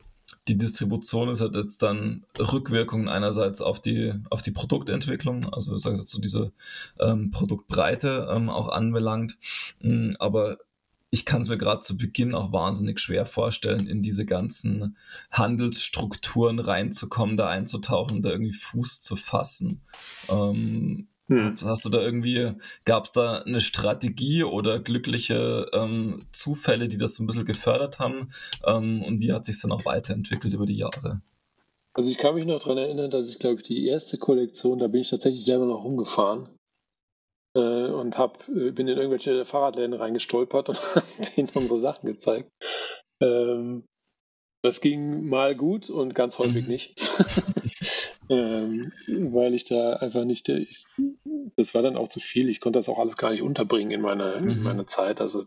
[0.49, 5.83] die Distribution ist hat jetzt dann Rückwirkungen einerseits auf die, auf die Produktentwicklung, also ich
[5.83, 6.53] sage jetzt so diese
[7.01, 9.39] ähm, Produktbreite ähm, auch anbelangt.
[9.81, 10.59] Mm, aber
[11.11, 14.97] ich kann es mir gerade zu Beginn auch wahnsinnig schwer vorstellen, in diese ganzen
[15.31, 19.83] Handelsstrukturen reinzukommen, da einzutauchen, da irgendwie Fuß zu fassen.
[20.29, 21.55] Ähm, hm.
[21.65, 22.53] Hast du da irgendwie,
[22.85, 27.99] gab es da eine Strategie oder glückliche ähm, Zufälle, die das so ein bisschen gefördert
[27.99, 28.31] haben?
[28.65, 31.23] Ähm, und wie hat sich dann auch weiterentwickelt über die Jahre?
[31.95, 34.87] Also ich kann mich noch daran erinnern, dass ich glaube ich die erste Kollektion, da
[34.87, 36.49] bin ich tatsächlich selber noch rumgefahren
[37.59, 42.51] und hab, äh, bin in irgendwelche Fahrradläden reingestolpert und habe denen unsere Sachen gezeigt.
[43.23, 43.85] Ähm,
[44.63, 46.71] das ging mal gut und ganz häufig mhm.
[46.71, 46.99] nicht.
[48.29, 50.85] ähm, weil ich da einfach nicht, ich,
[51.57, 52.49] das war dann auch zu viel.
[52.49, 54.51] Ich konnte das auch alles gar nicht unterbringen in meiner, mhm.
[54.51, 55.21] in meiner Zeit.
[55.21, 55.45] Also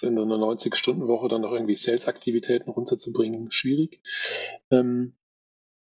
[0.00, 4.00] in einer 90-Stunden-Woche dann noch irgendwie Sales-Aktivitäten runterzubringen, schwierig.
[4.70, 5.14] Ähm,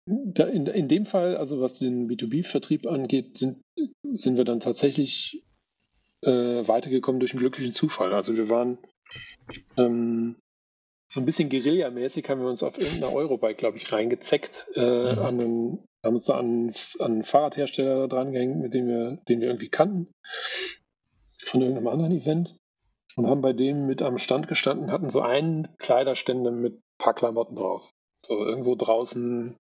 [0.09, 3.61] in, in dem Fall, also was den B2B-Vertrieb angeht, sind,
[4.15, 5.45] sind wir dann tatsächlich
[6.23, 8.15] äh, weitergekommen durch einen glücklichen Zufall.
[8.15, 8.79] Also wir waren
[9.77, 10.37] ähm,
[11.09, 15.19] so ein bisschen Guerilla-mäßig haben wir uns auf irgendeiner Eurobike, glaube ich, reingezeckt, äh, mhm.
[15.19, 19.41] an einen, haben uns da an, an einen Fahrradhersteller dran gehängt, mit dem wir, den
[19.41, 20.09] wir irgendwie kannten,
[21.45, 22.57] von irgendeinem anderen Event
[23.17, 27.15] und haben bei dem mit am Stand gestanden, hatten so einen Kleiderstände mit ein paar
[27.15, 27.91] Klamotten drauf.
[28.25, 29.57] So irgendwo draußen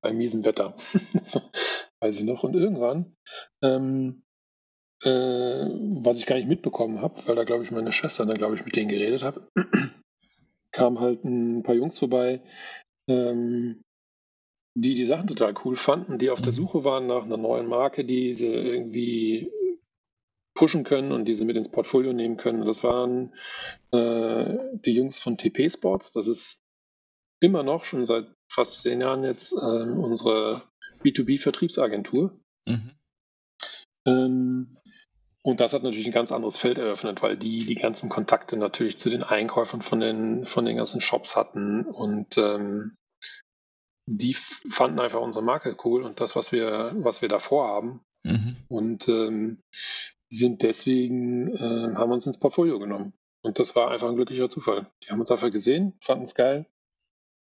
[0.00, 0.76] bei miesem Wetter.
[2.00, 2.42] weiß ich noch.
[2.42, 3.16] Und irgendwann,
[3.62, 4.22] ähm,
[5.02, 5.08] äh,
[6.02, 8.64] was ich gar nicht mitbekommen habe, weil da glaube ich meine Schwester da glaube ich
[8.64, 9.48] mit denen geredet habe,
[10.72, 12.42] kamen halt ein paar Jungs vorbei,
[13.08, 13.82] ähm,
[14.76, 16.56] die die Sachen total cool fanden, die auf der mhm.
[16.56, 19.50] Suche waren nach einer neuen Marke, die sie irgendwie
[20.54, 22.66] pushen können und diese mit ins Portfolio nehmen können.
[22.66, 23.32] Das waren
[23.92, 26.12] äh, die Jungs von TP Sports.
[26.12, 26.64] Das ist
[27.40, 30.62] immer noch, schon seit fast zehn Jahren jetzt, äh, unsere
[31.02, 32.38] B2B-Vertriebsagentur.
[32.66, 32.90] Mhm.
[34.06, 34.76] Ähm,
[35.42, 38.98] und das hat natürlich ein ganz anderes Feld eröffnet, weil die die ganzen Kontakte natürlich
[38.98, 42.96] zu den Einkäufern von den, von den ganzen Shops hatten und ähm,
[44.10, 48.00] die fanden einfach unsere Marke cool und das, was wir, was wir davor haben.
[48.24, 48.56] Mhm.
[48.68, 49.60] Und ähm,
[50.30, 53.12] sind deswegen, äh, haben uns ins Portfolio genommen.
[53.42, 54.90] Und das war einfach ein glücklicher Zufall.
[55.02, 56.66] Die haben uns einfach gesehen, fanden es geil.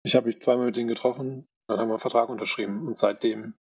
[0.04, 3.54] Ich habe mich zweimal mit denen getroffen, dann haben wir einen Vertrag unterschrieben und seitdem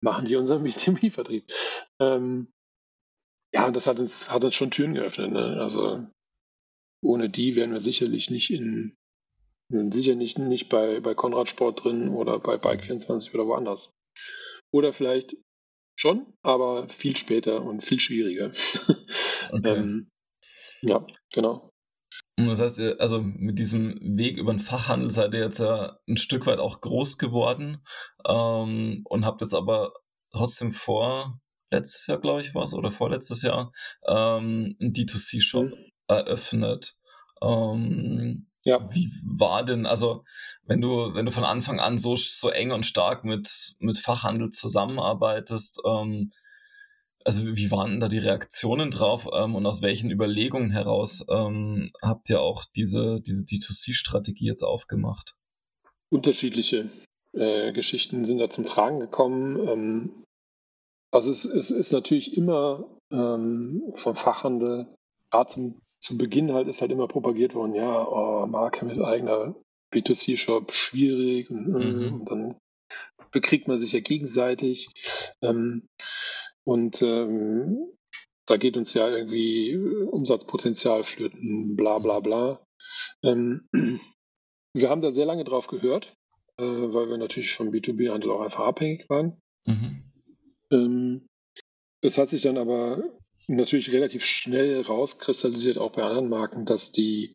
[0.00, 1.52] machen die unseren B2B-Vertrieb.
[2.00, 2.52] Ähm,
[3.52, 5.32] ja, das hat uns, hat uns schon Türen geöffnet.
[5.32, 5.58] Ne?
[5.60, 6.06] Also
[7.02, 8.96] ohne die wären wir sicherlich nicht in,
[9.68, 13.92] sicher nicht, nicht bei, bei Konrad Sport drin oder bei Bike24 oder woanders.
[14.72, 15.36] Oder vielleicht
[15.98, 18.52] schon, aber viel später und viel schwieriger.
[19.50, 19.74] Okay.
[19.74, 20.08] ähm,
[20.80, 21.71] ja, genau.
[22.38, 26.16] Und das heißt, also mit diesem Weg über den Fachhandel seid ihr jetzt ja ein
[26.16, 27.84] Stück weit auch groß geworden
[28.26, 29.92] ähm, und habt jetzt aber
[30.32, 31.38] trotzdem vor,
[31.70, 33.72] letztes Jahr, glaube ich, war es, oder vorletztes Jahr,
[34.06, 35.74] ähm, einen D2C-Shop mhm.
[36.08, 36.94] eröffnet.
[37.42, 38.86] Ähm, ja.
[38.92, 40.24] Wie war denn, also
[40.64, 44.50] wenn du, wenn du von Anfang an so, so eng und stark mit, mit Fachhandel
[44.50, 46.30] zusammenarbeitest, ähm,
[47.24, 52.30] also wie waren da die Reaktionen drauf ähm, und aus welchen Überlegungen heraus ähm, habt
[52.30, 55.36] ihr auch diese, diese D2C-Strategie jetzt aufgemacht?
[56.10, 56.90] Unterschiedliche
[57.32, 59.68] äh, Geschichten sind da zum Tragen gekommen.
[59.68, 60.24] Ähm,
[61.10, 64.86] also es, es ist natürlich immer ähm, vom Fachhandel,
[65.30, 69.54] gerade zum, zu Beginn halt ist halt immer propagiert worden, ja, oh, Marke mit eigener
[69.92, 72.14] B2C-Shop, schwierig und, mhm.
[72.14, 72.56] und, dann
[73.30, 74.88] bekriegt man sich ja gegenseitig.
[75.42, 75.88] Ähm,
[76.64, 77.92] und ähm,
[78.46, 82.64] da geht uns ja irgendwie Umsatzpotenzial flöten, bla bla bla.
[83.22, 83.68] Ähm,
[84.74, 86.14] wir haben da sehr lange drauf gehört,
[86.58, 89.40] äh, weil wir natürlich vom B2B-Handel auch einfach abhängig waren.
[89.66, 90.02] Mhm.
[90.72, 91.26] Ähm,
[92.02, 93.02] es hat sich dann aber
[93.46, 97.34] natürlich relativ schnell rauskristallisiert, auch bei anderen Marken, dass die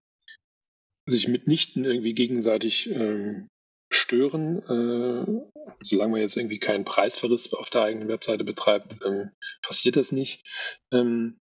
[1.05, 3.47] sich mitnichten irgendwie gegenseitig ähm,
[3.89, 4.59] stören.
[4.63, 9.31] Äh, solange man jetzt irgendwie keinen Preisverriss auf der eigenen Webseite betreibt, ähm,
[9.61, 10.43] passiert das nicht.
[10.91, 11.39] Ähm,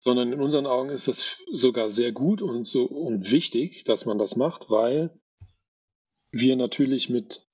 [0.00, 4.18] sondern in unseren Augen ist das sogar sehr gut und so und wichtig, dass man
[4.18, 5.18] das macht, weil
[6.30, 7.46] wir natürlich mit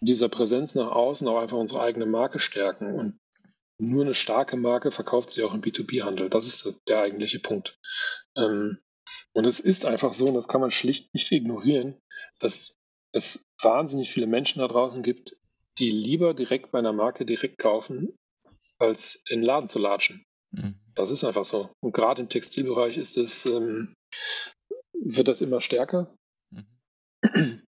[0.00, 2.94] dieser Präsenz nach außen auch einfach unsere eigene Marke stärken.
[2.94, 3.20] Und
[3.78, 6.28] nur eine starke Marke verkauft sich auch im B2B-Handel.
[6.28, 7.78] Das ist der eigentliche Punkt.
[8.36, 8.78] Ähm,
[9.32, 12.00] und es ist einfach so, und das kann man schlicht nicht ignorieren,
[12.40, 12.77] dass
[13.12, 15.36] es wahnsinnig viele Menschen da draußen gibt,
[15.78, 18.14] die lieber direkt bei einer Marke direkt kaufen,
[18.78, 20.24] als in den Laden zu latschen.
[20.50, 20.76] Mhm.
[20.94, 21.70] Das ist einfach so.
[21.80, 23.94] Und gerade im Textilbereich ist es, ähm,
[24.92, 26.14] wird das immer stärker.
[26.50, 27.62] Mhm.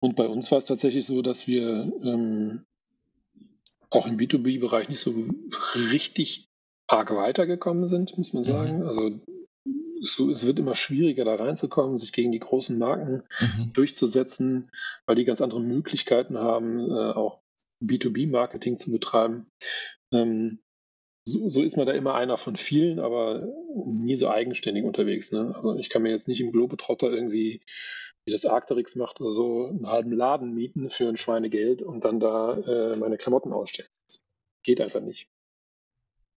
[0.00, 2.64] Und bei uns war es tatsächlich so, dass wir ähm,
[3.90, 5.14] auch im B2B-Bereich nicht so
[5.74, 6.46] richtig
[6.88, 8.46] arg weitergekommen sind, muss man mhm.
[8.46, 8.78] sagen.
[8.80, 8.86] Mhm.
[8.86, 9.20] Also
[10.02, 13.72] es, es, wird immer schwieriger, da reinzukommen, sich gegen die großen Marken mhm.
[13.72, 14.70] durchzusetzen,
[15.06, 17.40] weil die ganz andere Möglichkeiten haben, äh, auch
[17.82, 19.46] B2B-Marketing zu betreiben.
[20.12, 20.60] Ähm,
[21.26, 23.48] so, so, ist man da immer einer von vielen, aber
[23.86, 25.32] nie so eigenständig unterwegs.
[25.32, 25.54] Ne?
[25.56, 27.62] Also ich kann mir jetzt nicht im Globetrotter irgendwie,
[28.26, 32.20] wie das Arcteryx macht oder so, einen halben Laden mieten für ein Schweinegeld und dann
[32.20, 33.88] da äh, meine Klamotten ausstellen.
[34.06, 34.22] Das
[34.62, 35.28] geht einfach nicht.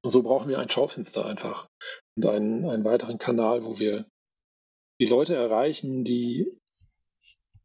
[0.06, 1.68] Und so brauchen wir ein Schaufenster einfach
[2.16, 4.06] und einen, einen weiteren Kanal, wo wir
[5.02, 6.46] die Leute erreichen, die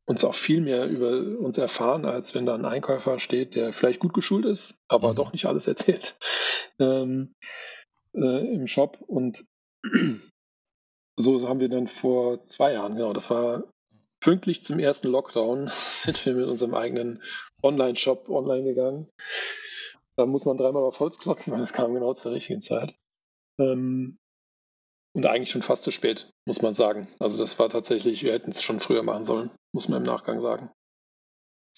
[0.07, 4.01] uns auch viel mehr über uns erfahren, als wenn da ein Einkäufer steht, der vielleicht
[4.01, 5.17] gut geschult ist, aber mhm.
[5.17, 6.19] doch nicht alles erzählt
[6.79, 7.35] ähm,
[8.15, 8.97] äh, im Shop.
[9.07, 9.45] Und
[11.19, 13.65] so haben wir dann vor zwei Jahren, genau, das war
[14.21, 17.23] pünktlich zum ersten Lockdown, sind wir mit unserem eigenen
[17.63, 19.11] Online-Shop online gegangen.
[20.21, 22.95] Da muss man dreimal auf Holz klotzen, weil es kam genau zur richtigen Zeit.
[23.59, 24.19] Ähm,
[25.15, 27.09] und eigentlich schon fast zu spät, muss man sagen.
[27.19, 30.43] Also das war tatsächlich, wir hätten es schon früher machen sollen, muss man im Nachgang
[30.43, 30.71] sagen.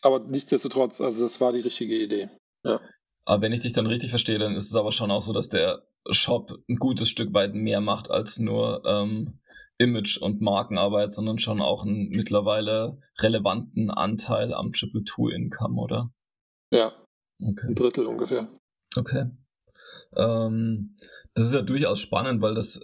[0.00, 2.30] Aber nichtsdestotrotz, also das war die richtige Idee.
[2.64, 2.80] Ja.
[3.24, 5.48] Aber wenn ich dich dann richtig verstehe, dann ist es aber schon auch so, dass
[5.48, 9.38] der Shop ein gutes Stück weit mehr macht als nur ähm,
[9.78, 16.12] Image- und Markenarbeit, sondern schon auch einen mittlerweile relevanten Anteil am Triple Two Income, oder?
[16.72, 17.01] Ja.
[17.40, 17.68] Okay.
[17.68, 18.48] Ein Drittel ungefähr.
[18.96, 19.30] Okay.
[20.16, 20.96] Ähm,
[21.34, 22.80] das ist ja durchaus spannend, weil das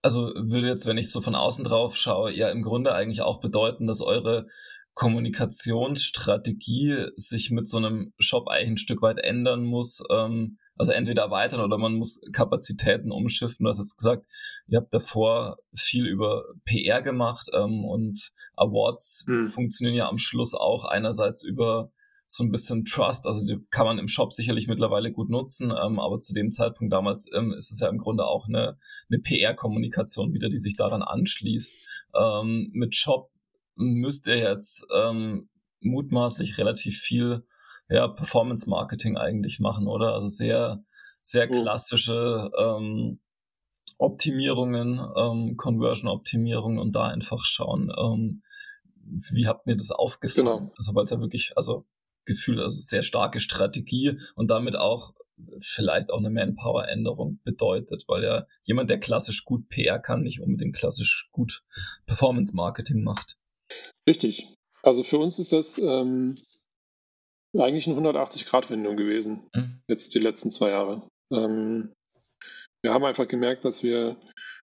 [0.00, 3.40] also würde jetzt, wenn ich so von außen drauf schaue, ja im Grunde eigentlich auch
[3.40, 4.46] bedeuten, dass eure
[4.94, 10.02] Kommunikationsstrategie sich mit so einem Shop eigentlich ein Stück weit ändern muss.
[10.10, 13.64] Ähm, also entweder erweitern oder man muss Kapazitäten umschiffen.
[13.64, 14.26] Du hast jetzt gesagt,
[14.66, 19.46] ihr habt davor viel über PR gemacht ähm, und Awards hm.
[19.46, 21.90] funktionieren ja am Schluss auch einerseits über
[22.32, 23.26] so ein bisschen Trust.
[23.26, 26.90] Also die kann man im Shop sicherlich mittlerweile gut nutzen, ähm, aber zu dem Zeitpunkt
[26.90, 28.78] damals ähm, ist es ja im Grunde auch eine,
[29.10, 31.76] eine PR-Kommunikation wieder, die sich daran anschließt.
[32.14, 33.30] Ähm, mit Shop
[33.74, 37.44] müsst ihr jetzt ähm, mutmaßlich relativ viel
[37.90, 40.14] ja, Performance-Marketing eigentlich machen, oder?
[40.14, 40.82] Also sehr,
[41.20, 43.20] sehr klassische ähm,
[43.98, 48.40] Optimierungen, ähm, Conversion-Optimierungen und da einfach schauen,
[49.04, 50.46] wie habt ihr das aufgefangen?
[50.46, 50.72] Genau.
[50.76, 51.84] Also weil es ja wirklich, also
[52.24, 55.14] Gefühl, also sehr starke Strategie und damit auch
[55.58, 60.76] vielleicht auch eine Manpower-Änderung bedeutet, weil ja jemand, der klassisch gut PR kann, nicht unbedingt
[60.76, 61.64] klassisch gut
[62.06, 63.38] Performance-Marketing macht.
[64.08, 64.54] Richtig.
[64.82, 66.36] Also für uns ist das ähm,
[67.56, 69.82] eigentlich eine 180-Grad-Wendung gewesen, mhm.
[69.88, 71.08] jetzt die letzten zwei Jahre.
[71.32, 71.92] Ähm,
[72.82, 74.16] wir haben einfach gemerkt, dass wir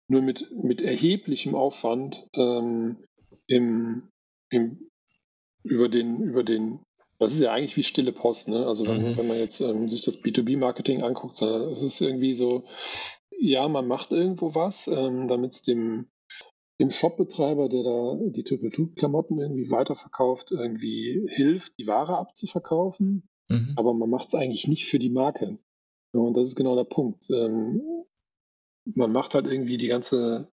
[0.08, 3.04] nur mit, mit erheblichem Aufwand ähm,
[3.48, 4.10] im,
[4.52, 4.90] im,
[5.64, 6.84] über, den, über den
[7.20, 8.66] das ist ja eigentlich wie stille Post, ne?
[8.66, 9.18] Also wenn, mhm.
[9.18, 12.66] wenn man jetzt ähm, sich das B2B-Marketing anguckt, es ist irgendwie so,
[13.40, 16.08] ja, man macht irgendwo was, ähm, damit es dem,
[16.80, 23.30] dem Shopbetreiber, der da die Triple-Two-Klamotten irgendwie weiterverkauft, irgendwie hilft, die Ware abzuverkaufen.
[23.50, 23.74] Mhm.
[23.76, 25.60] Aber man macht es eigentlich nicht für die Marke.
[26.14, 27.30] und das ist genau der Punkt.
[27.30, 27.82] Ähm,
[28.96, 30.52] man macht halt irgendwie die ganze,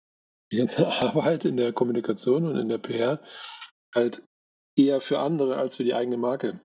[0.53, 3.23] die ganze Arbeit in der Kommunikation und in der PR
[3.95, 4.23] halt
[4.79, 6.61] eher für andere als für die eigene Marke.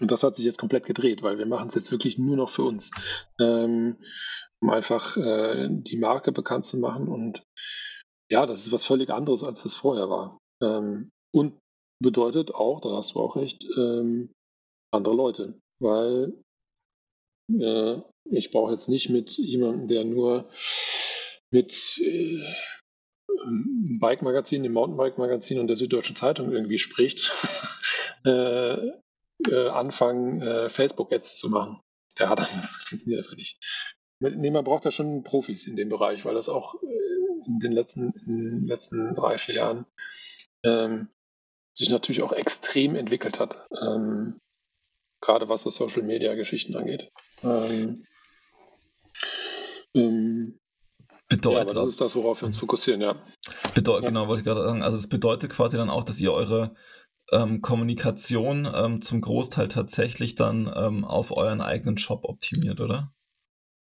[0.00, 2.50] Und das hat sich jetzt komplett gedreht, weil wir machen es jetzt wirklich nur noch
[2.50, 2.90] für uns,
[3.40, 3.96] ähm,
[4.60, 7.08] um einfach äh, die Marke bekannt zu machen.
[7.08, 7.44] Und
[8.30, 10.38] ja, das ist was völlig anderes, als es vorher war.
[10.62, 11.58] Ähm, und
[12.02, 14.32] bedeutet auch, da hast du auch recht, ähm,
[14.92, 16.34] andere Leute, weil
[17.52, 20.48] äh, ich brauche jetzt nicht mit jemandem, der nur
[21.50, 22.42] mit äh,
[24.00, 27.32] Bike-Magazin, dem Mountainbike-Magazin und der Süddeutschen Zeitung irgendwie spricht,
[28.26, 28.90] äh,
[29.48, 31.80] äh, anfangen, äh, Facebook-Ads zu machen.
[32.18, 33.58] Hat das funktioniert einfach nicht.
[34.20, 37.72] Nee, man braucht ja schon Profis in dem Bereich, weil das auch äh, in den
[37.72, 39.86] letzten, in den letzten drei, vier Jahren
[40.62, 41.08] ähm,
[41.72, 43.66] sich natürlich auch extrem entwickelt hat.
[43.82, 44.40] Ähm,
[45.20, 47.10] gerade was so Social Media Geschichten angeht.
[47.42, 48.06] Ähm,
[49.94, 50.60] ähm,
[51.36, 51.74] bedeutet.
[51.74, 53.16] Ja, das ist das, worauf wir uns fokussieren, ja.
[53.74, 54.08] Bedeutet, ja.
[54.08, 54.82] Genau, wollte ich gerade sagen.
[54.82, 56.74] Also es bedeutet quasi dann auch, dass ihr eure
[57.32, 63.12] ähm, Kommunikation ähm, zum Großteil tatsächlich dann ähm, auf euren eigenen Shop optimiert, oder?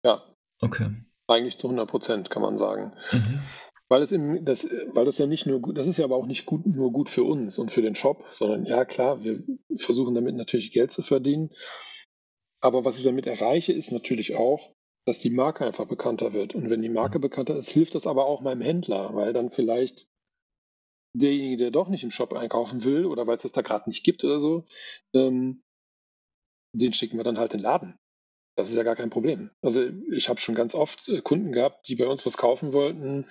[0.04, 0.22] Ja.
[0.60, 0.90] Okay.
[1.26, 2.92] Eigentlich zu 100 Prozent, kann man sagen.
[3.12, 3.40] Mhm.
[3.88, 6.26] Weil es im, das, weil das ja nicht nur gut, das ist ja aber auch
[6.26, 9.42] nicht gut, nur gut für uns und für den Shop, sondern ja klar, wir
[9.76, 11.50] versuchen damit natürlich Geld zu verdienen.
[12.60, 14.74] Aber was ich damit erreiche, ist natürlich auch,
[15.04, 16.54] dass die Marke einfach bekannter wird.
[16.54, 20.08] Und wenn die Marke bekannter ist, hilft das aber auch meinem Händler, weil dann vielleicht
[21.14, 24.04] derjenige, der doch nicht im Shop einkaufen will oder weil es das da gerade nicht
[24.04, 24.64] gibt oder so,
[25.14, 25.62] ähm,
[26.74, 27.98] den schicken wir dann halt in den Laden.
[28.56, 29.50] Das ist ja gar kein Problem.
[29.62, 33.26] Also ich habe schon ganz oft äh, Kunden gehabt, die bei uns was kaufen wollten,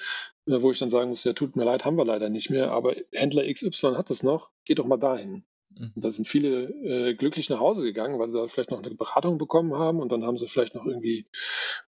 [0.48, 2.72] äh, wo ich dann sagen muss, ja, tut mir leid, haben wir leider nicht mehr,
[2.72, 5.46] aber Händler XY hat es noch, geht doch mal dahin.
[5.78, 5.92] Mhm.
[5.96, 8.94] Und da sind viele äh, glücklich nach Hause gegangen, weil sie da vielleicht noch eine
[8.96, 11.28] Beratung bekommen haben und dann haben sie vielleicht noch irgendwie,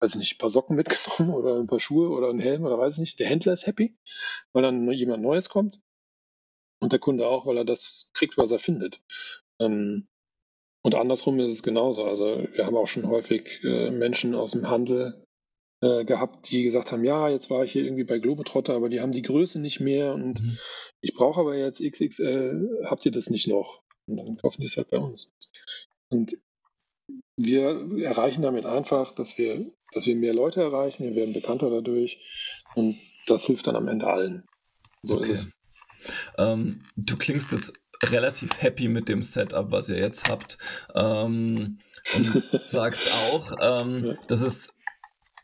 [0.01, 2.79] weiß ich nicht, ein paar Socken mitgenommen oder ein paar Schuhe oder einen Helm oder
[2.79, 3.21] weiß ich nicht.
[3.21, 3.97] Der Händler ist happy,
[4.53, 5.81] weil dann jemand Neues kommt
[6.81, 9.03] und der Kunde auch, weil er das kriegt, was er findet.
[9.61, 10.09] Ähm,
[10.83, 12.05] und andersrum ist es genauso.
[12.05, 15.24] Also wir haben auch schon häufig äh, Menschen aus dem Handel
[15.85, 19.01] äh, gehabt, die gesagt haben, ja, jetzt war ich hier irgendwie bei Globetrotter, aber die
[19.01, 20.59] haben die Größe nicht mehr und mhm.
[21.01, 23.83] ich brauche aber jetzt XXL, habt ihr das nicht noch?
[24.07, 25.35] Und dann kaufen die es halt bei uns.
[26.11, 26.37] Und
[27.37, 32.19] wir erreichen damit einfach, dass wir, dass wir mehr Leute erreichen, wir werden bekannter dadurch
[32.75, 34.45] und das hilft dann am Ende allen.
[35.03, 35.33] So okay.
[35.33, 35.51] ist es.
[36.39, 37.73] Ähm, du klingst jetzt
[38.03, 40.59] relativ happy mit dem Setup, was ihr jetzt habt.
[40.95, 41.79] Ähm,
[42.15, 44.15] und sagst auch, ähm, ja.
[44.27, 44.74] dass es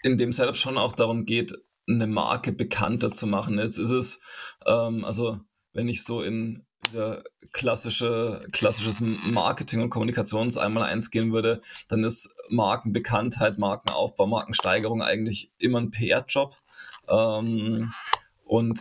[0.02, 1.54] in dem Setup schon auch darum geht,
[1.88, 3.58] eine Marke bekannter zu machen.
[3.58, 4.20] Jetzt ist es,
[4.66, 5.40] ähm, also
[5.72, 7.22] wenn ich so in wieder
[7.52, 15.52] klassische, klassisches Marketing und Kommunikations einmal eins gehen würde, dann ist Markenbekanntheit, Markenaufbau, Markensteigerung eigentlich
[15.58, 16.56] immer ein PR-Job.
[17.08, 17.92] Ähm,
[18.44, 18.80] und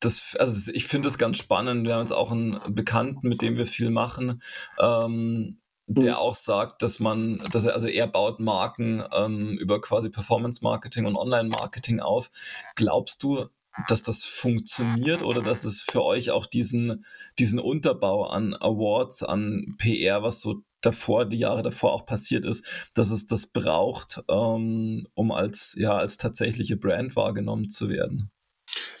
[0.00, 1.86] das, also ich finde es ganz spannend.
[1.86, 4.42] Wir haben jetzt auch einen Bekannten, mit dem wir viel machen,
[4.80, 6.18] ähm, der mhm.
[6.18, 11.06] auch sagt, dass man, dass er, also er baut Marken ähm, über quasi Performance Marketing
[11.06, 12.30] und Online Marketing auf.
[12.74, 13.46] Glaubst du,
[13.88, 17.04] dass das funktioniert oder dass es für euch auch diesen,
[17.38, 22.64] diesen Unterbau an Awards, an PR, was so davor, die Jahre davor auch passiert ist,
[22.94, 28.30] dass es das braucht, ähm, um als, ja, als tatsächliche Brand wahrgenommen zu werden?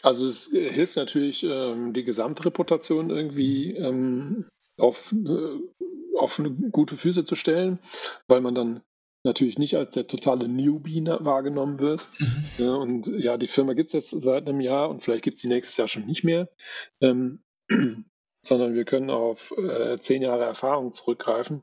[0.02, 4.46] Also es äh, hilft natürlich, ähm, die Gesamtreputation irgendwie ähm,
[4.78, 5.58] auf, äh,
[6.16, 7.78] auf eine gute Füße zu stellen,
[8.28, 8.82] weil man dann
[9.26, 12.08] natürlich nicht als der totale Newbie wahrgenommen wird.
[12.58, 12.68] Mhm.
[12.68, 15.48] Und ja, die Firma gibt es jetzt seit einem Jahr und vielleicht gibt es sie
[15.48, 16.48] nächstes Jahr schon nicht mehr,
[17.00, 17.42] ähm,
[18.42, 21.62] sondern wir können auf äh, zehn Jahre Erfahrung zurückgreifen.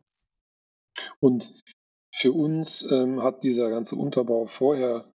[1.20, 1.49] Und
[2.14, 5.12] für uns ähm, hat dieser ganze Unterbau vorher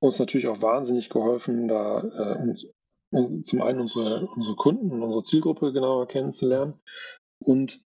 [0.00, 2.66] uns natürlich auch wahnsinnig geholfen, da äh, uns,
[3.42, 6.74] zum einen unsere, unsere Kunden und unsere Zielgruppe genauer kennenzulernen
[7.38, 7.82] und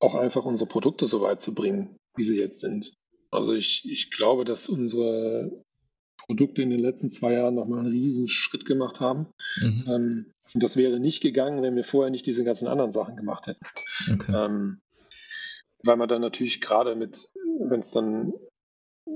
[0.00, 2.94] auch einfach unsere Produkte so weit zu bringen, wie sie jetzt sind.
[3.30, 5.64] Also ich, ich glaube, dass unsere
[6.26, 9.26] Produkte in den letzten zwei Jahren nochmal einen riesen Schritt gemacht haben.
[9.60, 9.84] Mhm.
[9.86, 13.46] Ähm, und das wäre nicht gegangen, wenn wir vorher nicht diese ganzen anderen Sachen gemacht
[13.46, 13.64] hätten.
[14.12, 14.32] Okay.
[14.34, 14.80] Ähm,
[15.84, 17.28] weil man dann natürlich gerade mit,
[17.60, 18.32] wenn es dann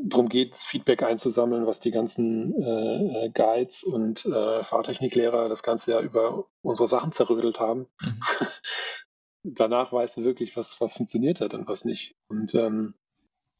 [0.04, 6.02] darum geht, Feedback einzusammeln, was die ganzen äh, Guides und äh, Fahrtechniklehrer das ganze Jahr
[6.02, 7.86] über unsere Sachen zerrödelt haben.
[8.00, 8.20] Mhm.
[9.44, 12.14] Danach weißt du wirklich, was, was funktioniert hat und was nicht.
[12.28, 12.94] Und ähm,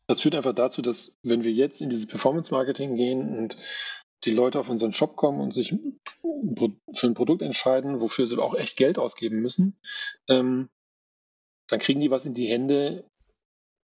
[0.07, 3.57] das führt einfach dazu, dass wenn wir jetzt in dieses Performance-Marketing gehen und
[4.25, 8.55] die Leute auf unseren Shop kommen und sich für ein Produkt entscheiden, wofür sie auch
[8.55, 9.77] echt Geld ausgeben müssen,
[10.29, 10.69] ähm,
[11.69, 13.05] dann kriegen die was in die Hände,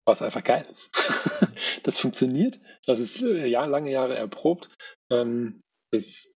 [0.05, 0.89] was einfach geil ist.
[1.83, 4.69] das funktioniert, das ist äh, ja, lange Jahre erprobt.
[5.11, 6.33] Ähm, es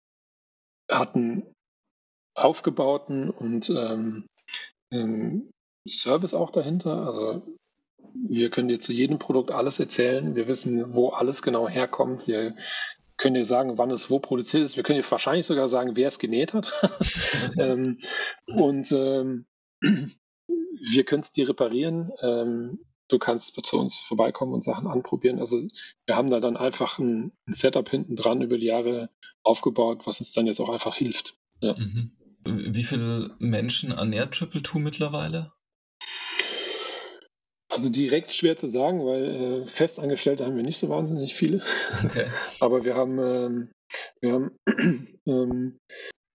[0.91, 1.53] hat einen
[2.35, 4.27] aufgebauten und ähm,
[4.93, 5.51] ähm,
[5.89, 7.07] Service auch dahinter.
[7.07, 7.43] Also
[8.29, 10.35] wir können dir zu jedem Produkt alles erzählen.
[10.35, 12.27] Wir wissen, wo alles genau herkommt.
[12.27, 12.57] Wir
[13.17, 14.77] können dir sagen, wann es wo produziert ist.
[14.77, 16.73] Wir können dir wahrscheinlich sogar sagen, wer es genäht hat.
[17.59, 17.99] ähm,
[18.47, 19.47] und ähm,
[19.81, 22.13] wir können es dir reparieren.
[22.21, 25.39] Ähm, du kannst zu uns vorbeikommen und Sachen anprobieren.
[25.39, 25.61] Also
[26.07, 29.11] wir haben da dann einfach ein, ein Setup hinten dran über die Jahre
[29.43, 31.35] aufgebaut, was uns dann jetzt auch einfach hilft.
[31.61, 31.75] Ja.
[31.75, 32.13] Mhm.
[32.47, 35.53] Wie viele Menschen ernährt Triple Two mittlerweile?
[37.69, 41.63] Also direkt schwer zu sagen, weil äh, Festangestellte haben wir nicht so wahnsinnig viele.
[42.05, 42.27] Okay.
[42.61, 43.71] Aber wir haben, ähm,
[44.21, 44.57] wir haben
[45.27, 45.79] ähm,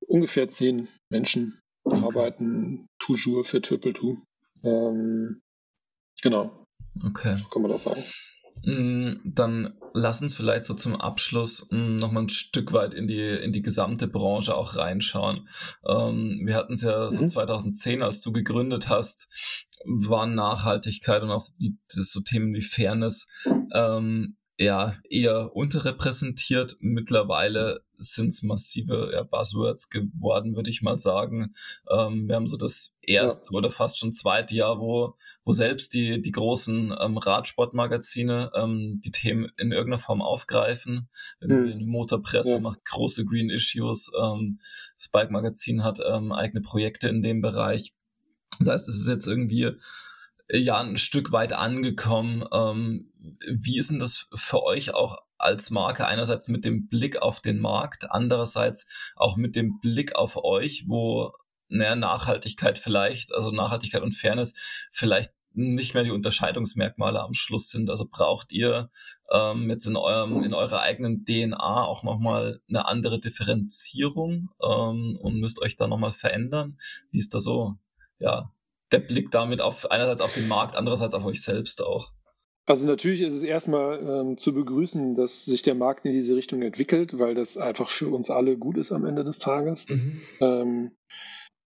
[0.07, 2.03] ungefähr zehn Menschen, okay.
[2.03, 4.23] arbeiten toujours für Triple Two.
[4.63, 5.43] Ähm,
[6.23, 6.65] Genau.
[7.05, 7.37] Okay.
[7.37, 8.03] So kann man das sagen.
[8.65, 13.23] Mm, dann lass uns vielleicht so zum Abschluss mm, nochmal ein Stück weit in die,
[13.23, 15.49] in die gesamte Branche auch reinschauen.
[15.87, 17.29] Ähm, wir hatten es ja so mhm.
[17.29, 19.29] 2010, als du gegründet hast,
[19.85, 23.27] waren Nachhaltigkeit und auch die, so Themen wie Fairness
[23.73, 26.77] ähm, ja, eher unterrepräsentiert.
[26.81, 31.55] Mittlerweile sind es massive ja, Buzzwords geworden, würde ich mal sagen.
[31.91, 33.59] Ähm, wir haben so das erste ja.
[33.59, 39.11] oder fast schon zweite Jahr, wo, wo selbst die, die großen ähm, Radsportmagazine ähm, die
[39.11, 41.09] Themen in irgendeiner Form aufgreifen.
[41.41, 41.79] Mhm.
[41.79, 42.61] Die Motorpresse ja.
[42.61, 44.11] macht große Green Issues.
[44.19, 44.59] Ähm,
[44.97, 47.93] das Bike-Magazin hat ähm, eigene Projekte in dem Bereich.
[48.59, 49.73] Das heißt, es ist jetzt irgendwie
[50.51, 52.45] ja ein Stück weit angekommen.
[52.53, 53.13] Ähm,
[53.49, 57.61] wie ist denn das für euch auch als Marke einerseits mit dem Blick auf den
[57.61, 61.33] Markt, andererseits auch mit dem Blick auf euch, wo
[61.69, 64.55] naja, Nachhaltigkeit vielleicht, also Nachhaltigkeit und Fairness
[64.93, 67.89] vielleicht nicht mehr die Unterscheidungsmerkmale am Schluss sind.
[67.89, 68.91] Also braucht ihr
[69.33, 75.41] ähm, jetzt in eurem, in eurer eigenen DNA auch nochmal eine andere Differenzierung ähm, und
[75.41, 76.79] müsst euch da nochmal verändern?
[77.11, 77.77] Wie ist da so,
[78.19, 78.53] ja,
[78.93, 82.13] der Blick damit auf einerseits auf den Markt, andererseits auf euch selbst auch?
[82.67, 86.63] Also natürlich ist es erstmal ähm, zu begrüßen, dass sich der Markt in diese Richtung
[86.63, 89.89] entwickelt, weil das einfach für uns alle gut ist am Ende des Tages.
[89.89, 90.21] Mhm.
[90.41, 90.91] Ähm,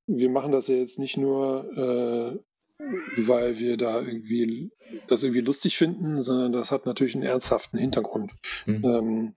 [0.07, 2.41] wir machen das ja jetzt nicht nur,
[2.77, 2.83] äh,
[3.27, 4.71] weil wir da irgendwie
[5.07, 8.33] das irgendwie lustig finden, sondern das hat natürlich einen ernsthaften Hintergrund.
[8.65, 8.83] Mhm.
[8.83, 9.35] Ähm,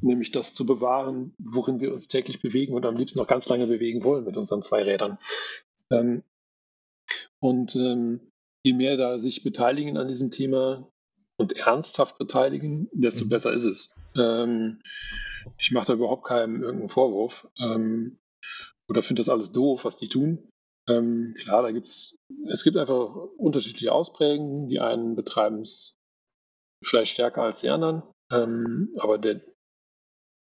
[0.00, 3.66] nämlich das zu bewahren, worin wir uns täglich bewegen und am liebsten noch ganz lange
[3.66, 5.18] bewegen wollen mit unseren zwei Rädern.
[5.90, 6.22] Ähm,
[7.40, 8.31] und ähm,
[8.64, 10.90] je mehr da sich beteiligen an diesem Thema
[11.36, 13.28] und ernsthaft beteiligen, desto mhm.
[13.28, 13.94] besser ist es.
[14.14, 14.80] Ähm,
[15.58, 18.18] ich mache da überhaupt keinen irgendeinen Vorwurf ähm,
[18.88, 20.48] oder finde das alles doof, was die tun.
[20.88, 22.16] Ähm, klar, da gibt's,
[22.48, 24.68] es gibt einfach unterschiedliche Ausprägungen.
[24.68, 25.98] Die einen betreiben es
[26.84, 28.02] vielleicht stärker als die anderen,
[28.32, 29.40] ähm, aber der,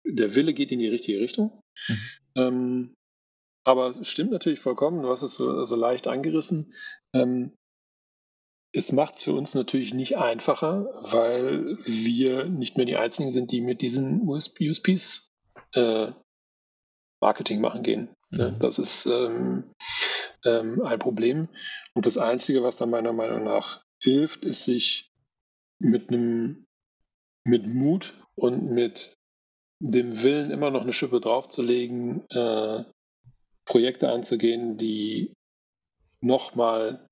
[0.05, 1.61] der Wille geht in die richtige Richtung.
[1.89, 1.99] Mhm.
[2.37, 2.95] Ähm,
[3.65, 6.73] aber es stimmt natürlich vollkommen, du hast es so, so leicht angerissen.
[7.13, 7.58] Ähm,
[8.73, 13.51] es macht es für uns natürlich nicht einfacher, weil wir nicht mehr die Einzigen sind,
[13.51, 15.31] die mit diesen USPs
[15.75, 16.13] äh,
[17.21, 18.11] Marketing machen gehen.
[18.31, 18.53] Ne?
[18.53, 18.59] Mhm.
[18.59, 19.75] Das ist ähm,
[20.45, 21.49] ähm, ein Problem.
[21.95, 25.11] Und das Einzige, was da meiner Meinung nach hilft, ist sich
[25.81, 26.67] mit einem
[27.45, 29.15] mit Mut und mit
[29.81, 32.85] dem Willen, immer noch eine Schippe draufzulegen, äh,
[33.65, 35.33] Projekte anzugehen, die
[36.21, 37.08] nochmal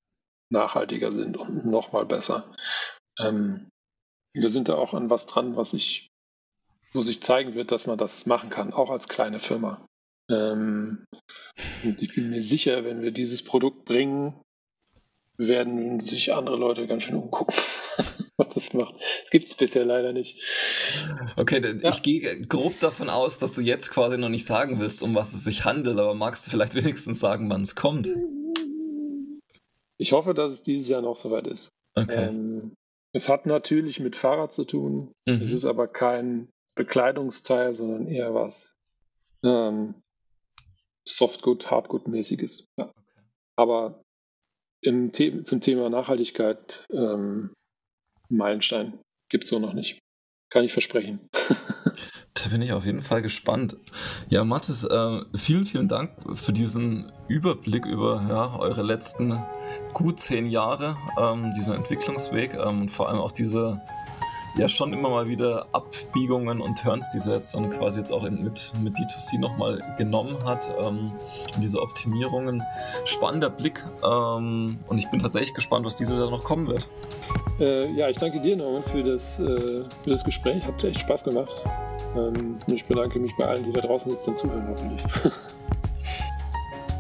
[0.51, 2.55] nachhaltiger sind und nochmal besser.
[3.19, 3.69] Ähm,
[4.35, 6.09] wir sind da auch an was dran, was ich,
[6.93, 9.87] wo sich zeigen wird, dass man das machen kann, auch als kleine Firma.
[10.31, 11.05] Ähm,
[11.83, 14.35] ich bin mir sicher, wenn wir dieses Produkt bringen,
[15.39, 17.55] werden sich andere Leute ganz schön umgucken.
[18.37, 18.95] was das macht.
[18.95, 20.41] Das gibt es bisher leider nicht.
[21.37, 21.91] Okay, ja.
[21.91, 25.33] ich gehe grob davon aus, dass du jetzt quasi noch nicht sagen willst, um was
[25.33, 28.09] es sich handelt, aber magst du vielleicht wenigstens sagen, wann es kommt?
[29.99, 31.71] Ich hoffe, dass es dieses Jahr noch soweit ist.
[31.95, 32.29] Okay.
[32.29, 32.75] Ähm,
[33.13, 35.13] es hat natürlich mit Fahrrad zu tun.
[35.27, 35.43] Mhm.
[35.43, 38.79] Es ist aber kein Bekleidungsteil, sondern eher was
[39.43, 39.95] ähm,
[41.07, 42.67] Softgood, Hardgood-mäßiges.
[42.79, 42.85] Ja.
[42.87, 43.23] Okay.
[43.57, 44.03] Aber
[44.83, 47.55] im The zum Thema Nachhaltigkeit ähm,
[48.29, 48.99] Meilenstein.
[49.31, 49.99] Gibt es so noch nicht.
[50.51, 51.29] Kann ich versprechen.
[52.35, 53.77] da bin ich auf jeden Fall gespannt.
[54.29, 59.43] Ja, Mathis, äh, vielen, vielen Dank für diesen Überblick über ja, eure letzten
[59.93, 63.81] gut zehn Jahre, ähm, diesen Entwicklungsweg ähm, und vor allem auch diese
[64.57, 68.23] ja schon immer mal wieder Abbiegungen und Turns, die sie jetzt dann quasi jetzt auch
[68.23, 70.71] mit, mit D2C nochmal genommen hat.
[70.83, 71.13] Ähm,
[71.61, 72.63] diese Optimierungen.
[73.05, 76.89] Spannender Blick ähm, und ich bin tatsächlich gespannt, was dieses Jahr noch kommen wird.
[77.61, 80.65] Äh, ja, ich danke dir, Norman, für das, äh, für das Gespräch.
[80.67, 81.65] Hat echt Spaß gemacht.
[82.17, 85.03] Ähm, ich bedanke mich bei allen, die da draußen jetzt dann zuhören, hoffentlich.